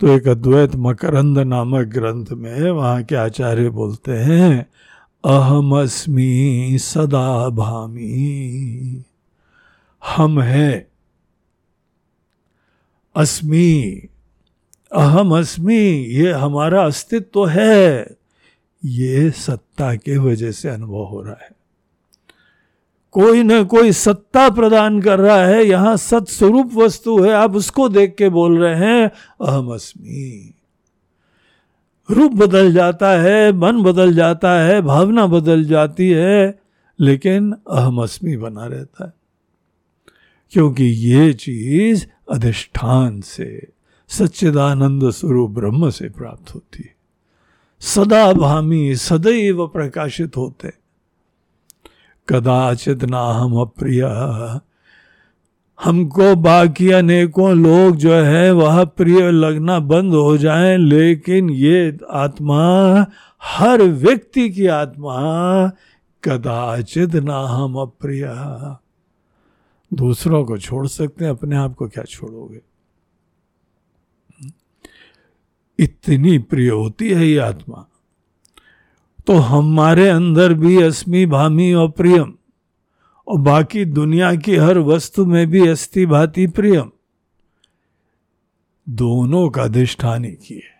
तो 0.00 0.08
एक 0.08 0.28
अद्वैत 0.28 0.70
मकरंद 0.76 1.38
नामक 1.38 1.86
ग्रंथ 1.86 2.26
में 2.32 2.70
वहाँ 2.70 3.02
के 3.02 3.16
आचार्य 3.16 3.68
बोलते 3.68 4.12
हैं 4.12 4.66
अहम 5.24 5.80
अस्मी 5.82 6.78
सदा 6.78 7.48
भामी। 7.48 9.04
हम 10.06 10.40
है। 10.40 10.90
अस्मी। 13.16 13.82
अहम 14.92 15.38
अस्मी 15.38 15.90
ये 15.90 16.32
हमारा 16.32 16.82
अस्तित्व 16.82 17.46
है। 17.46 18.06
ये 18.84 19.30
सत्ता 19.30 19.94
के 19.94 20.18
वजह 20.18 20.50
से 20.50 20.68
अनुभव 20.68 21.04
हो 21.04 21.22
रहा 21.22 21.38
है। 21.42 21.59
कोई 23.12 23.42
ना 23.42 23.62
कोई 23.62 23.92
सत्ता 23.92 24.50
प्रदान 24.50 25.02
कर 25.02 25.18
रहा 25.18 25.44
है, 25.44 25.64
यहाँ 25.64 25.96
सत्स्वरूप 25.96 26.74
वस्तु 26.74 27.20
है, 27.20 27.32
आप 27.32 27.56
उसको 27.56 27.88
देख 27.88 28.14
के 28.18 28.28
बोल 28.28 28.58
रहे 28.58 28.74
हैं, 28.74 29.10
अहम 29.46 29.68
अस्मी। 29.68 30.54
रूप 32.10 32.32
बदल 32.32 32.72
जाता 32.72 33.10
है, 33.10 33.52
मन 33.52 33.82
बदल 33.82 34.14
जाता 34.14 34.60
है, 34.60 34.82
भावना 34.82 35.26
बदल 35.26 35.64
जाती 35.64 36.10
है, 36.10 36.58
लेकिन 37.00 37.54
अहम 37.70 37.98
अस्मी 37.98 38.36
बना 38.36 38.66
रहता 38.66 39.04
है। 39.06 39.12
क्योंकि 40.50 40.84
ये 40.84 41.32
चीज़ 41.32 42.06
अधिष्ठान 42.32 43.20
से, 43.20 43.68
सच्चिदानंद 44.08 45.10
स्वरूप 45.10 45.50
ब्रह्म 45.50 45.90
से 45.90 46.08
प्राप्त 46.08 46.54
होती 46.54 46.82
है। 46.82 46.94
सदा 47.80 48.32
भामी 48.32 48.96
सदैव 48.96 49.66
प्रकाशित 49.66 50.36
होते 50.36 50.68
कदाचित 52.30 53.04
ना 53.04 53.20
हम 53.20 53.60
अप्रिय। 53.60 54.02
हमको 55.80 56.36
बाकी 56.36 56.90
अनेकों 56.90 57.54
लोग 57.54 57.96
जो 57.96 58.12
है, 58.12 58.52
वह 58.52 58.84
प्रिय 58.84 59.30
लगना 59.30 59.78
बंद 59.78 60.14
हो 60.14 60.36
जाएँ, 60.36 60.78
लेकिन 60.78 61.50
ये 61.50 61.98
आत्मा, 62.10 63.06
हर 63.42 63.82
व्यक्ति 63.82 64.50
की 64.50 64.66
आत्मा, 64.66 65.16
कदाचित 66.24 67.14
ना 67.14 67.38
हम 67.38 67.74
अप्रिय। 67.74 68.28
दूसरों 69.96 70.44
को 70.44 70.58
छोड़ 70.58 70.86
सकते 70.86 71.24
हैं, 71.24 71.32
अपने 71.32 71.56
आप 71.56 71.74
को 71.74 71.88
क्या 71.88 72.04
छोड़ोगे? 72.04 72.60
इतनी 75.78 76.38
प्रिय 76.38 76.70
होती 76.70 77.08
है 77.08 77.26
ये 77.26 77.38
आत्मा। 77.38 77.89
तो 79.30 79.34
हमारे 79.36 80.08
अंदर 80.08 80.52
भी 80.54 80.82
अस्मि 80.82 81.24
भामी 81.26 81.72
और 81.72 81.90
प्रियम, 81.90 82.32
और 83.28 83.38
बाकी 83.38 83.84
दुनिया 83.84 84.34
की 84.34 84.56
हर 84.56 84.78
वस्तु 84.78 85.26
में 85.26 85.46
भी 85.50 85.66
अस्थि 85.68 86.06
भाति 86.06 86.46
प्रियम। 86.46 86.90
दोनों 88.86 89.48
का 89.50 89.62
अधिष्ठान 89.62 90.24
ही 90.24 90.32
की 90.32 90.54
है 90.54 90.78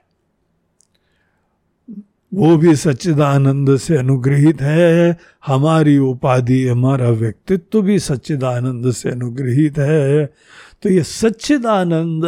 वो 2.32 2.56
भी 2.56 2.74
सच्चिदानंद 2.76 3.76
से 3.76 3.96
अनुग्रहित 3.96 4.60
है, 4.60 5.16
हमारी 5.46 5.98
उपाधि, 5.98 6.66
हमारा 6.68 7.10
व्यक्तित्व 7.10 7.82
भी 7.82 7.98
सच्चिदानंद 7.98 8.92
से 8.92 9.10
अनुग्रहित 9.10 9.78
है। 9.78 10.26
तो 10.82 10.88
ये 10.88 11.02
सच्चिदानंद 11.02 12.24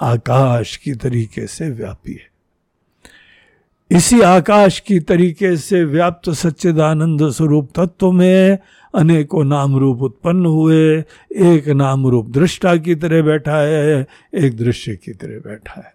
आकाश 0.00 0.76
की 0.76 0.94
तरीके 0.94 1.46
से 1.46 1.70
व्यापी 1.70 2.12
है। 2.12 2.31
इसी 3.92 4.20
आकाश 4.20 4.80
की 4.80 5.00
तरीके 5.00 5.56
से 5.56 5.84
व्याप्त 5.84 6.30
सच्चिदानंद 6.30 7.30
स्वरूप 7.30 7.70
तत्व 7.76 8.12
में 8.12 8.58
अनेकों 8.94 9.44
नाम 9.44 9.76
रूप 9.76 10.02
उत्पन्न 10.02 10.46
हुए। 10.46 11.04
एक 11.32 11.68
नाम 11.68 12.06
रूप 12.06 12.28
दृष्टा 12.28 12.76
की 12.76 12.94
तरह 12.94 13.22
बैठा 13.22 13.56
है, 13.56 14.06
एक 14.34 14.56
दृश्य 14.56 14.96
की 14.96 15.12
तरह 15.12 15.38
बैठा 15.38 15.80
है। 15.80 15.94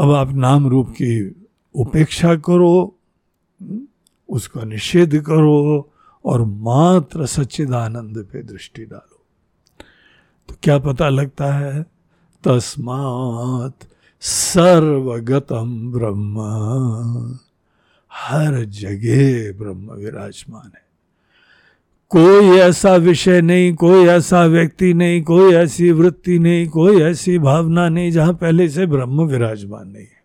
अब 0.00 0.10
आप 0.10 0.32
नाम 0.34 0.66
रूप 0.66 0.90
की 0.90 1.44
उपेक्षा 1.74 2.36
करो, 2.36 2.98
उसका 4.28 4.64
निषेध 4.64 5.22
करो 5.22 5.90
और 6.24 6.44
मात्र 6.44 7.26
सच्चिदानंद 7.26 8.28
पे 8.32 8.42
दृष्टि 8.42 8.84
डालो। 8.84 9.24
तो 10.48 10.54
क्या 10.62 10.78
पता 10.78 11.08
लगता 11.08 11.54
है, 11.54 11.82
तस्मात 12.44 13.74
सर्वगतम 14.24 15.92
ब्रह्म। 15.92 16.36
हर 18.10 18.64
जगह 18.64 19.52
ब्रह्म 19.58 19.94
विराजमान 19.94 20.70
है। 20.74 20.82
कोई 22.10 22.58
ऐसा 22.58 22.94
विषय 22.96 23.40
नहीं, 23.40 23.74
कोई 23.74 24.06
ऐसा 24.06 24.44
व्यक्ति 24.44 24.92
नहीं, 24.94 25.22
कोई 25.22 25.54
ऐसी 25.54 25.90
वृत्ति 25.90 26.38
नहीं, 26.38 26.66
कोई 26.68 27.02
ऐसी 27.02 27.38
भावना 27.38 27.88
नहीं 27.88 28.10
जहाँ 28.10 28.32
पहले 28.32 28.68
से 28.68 28.86
ब्रह्म 28.86 29.24
विराजमान 29.24 29.88
नहीं 29.88 30.02
है। 30.02 30.22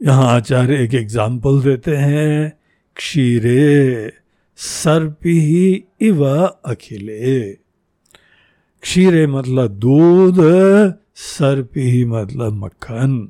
यहाँ 0.00 0.26
आचार्य 0.26 0.82
एक 0.84 0.94
एग्ज़ाम्पल 0.94 1.60
देते 1.62 1.96
हैं, 1.96 2.52
क्षीरे 2.96 4.12
सर्पी 4.56 5.38
इव 6.00 6.24
अखिले। 6.24 7.52
क्षीरे 8.82 9.26
मतलब 9.26 9.78
दूध 9.78 10.40
सर्पी 11.14 12.04
मतलब 12.04 12.52
मक्खन। 12.52 13.28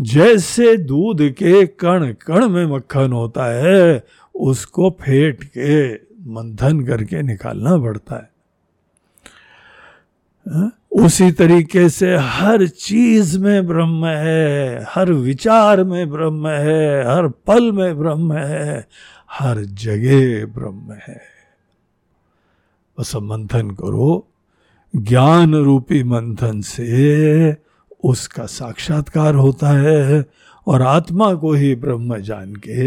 जैसे 0.00 0.76
दूध 0.76 1.18
के 1.22 1.66
कण 1.66 2.12
कण 2.12 2.48
में 2.48 2.66
मक्खन 2.66 3.12
होता 3.12 3.44
है, 3.44 4.04
उसको 4.34 4.90
फेंट 4.90 5.44
के 5.44 5.94
मंथन 6.30 6.86
करके 6.86 7.22
निकालना 7.22 7.78
पड़ता 7.78 8.16
है। 8.16 8.30
हा? 10.48 10.70
उसी 10.92 11.32
तरीके 11.32 11.88
से 11.88 12.16
हर 12.16 12.66
चीज़ 12.66 13.38
में 13.38 13.66
ब्रह्म 13.66 14.06
है, 14.06 14.86
हर 14.88 15.12
विचार 15.12 15.84
में 15.84 16.10
ब्रह्म 16.10 16.48
है, 16.48 17.14
हर 17.14 17.28
पल 17.28 17.72
में 17.72 17.98
ब्रह्म 17.98 18.32
है, 18.32 18.88
हर 19.30 19.64
जगह 19.64 20.46
ब्रह्म 20.46 20.92
है। 20.92 21.20
बस 23.00 23.16
मंथन 23.16 23.70
करो। 23.70 24.28
ज्ञान 24.96 25.54
रूपी 25.54 26.02
मंथन 26.02 26.60
से 26.60 27.56
उसका 28.04 28.46
साक्षात्कार 28.46 29.34
होता 29.34 29.68
है 29.68 30.24
और 30.66 30.82
आत्मा 30.82 31.34
को 31.34 31.52
ही 31.52 31.74
ब्रह्म 31.74 32.18
जान 32.18 32.54
के 32.54 32.82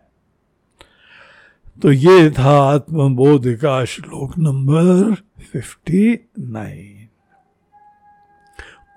तो 1.82 1.92
ये 1.92 2.30
था 2.30 2.62
आत्मबोध 2.62 3.54
का 3.54 3.84
श्लोक 3.84 4.38
number 4.38 5.14
fifty 5.52 6.18
nine. 6.38 6.97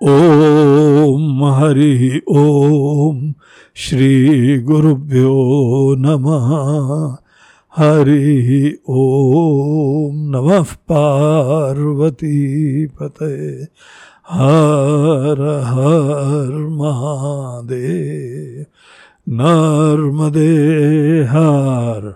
Om 0.04 1.46
Hari 1.46 2.22
ओम 2.28 3.34
श्री 3.76 4.60
गुरुभ्यो 4.60 5.96
नमः। 6.00 7.18
हरि 7.76 8.78
ओम 8.90 10.16
नमः 10.16 10.64
पार्वती 10.64 12.42
पते। 12.86 13.64
हर 14.30 15.64
हर 15.66 16.54
महादेव। 16.70 18.66
नर्मदे 19.30 20.58
हर। 21.24 22.16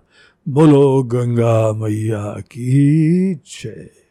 बोलो 0.50 1.04
गंगा 1.04 1.74
मैया 1.74 2.40
की 2.40 3.34
जय। 3.36 4.05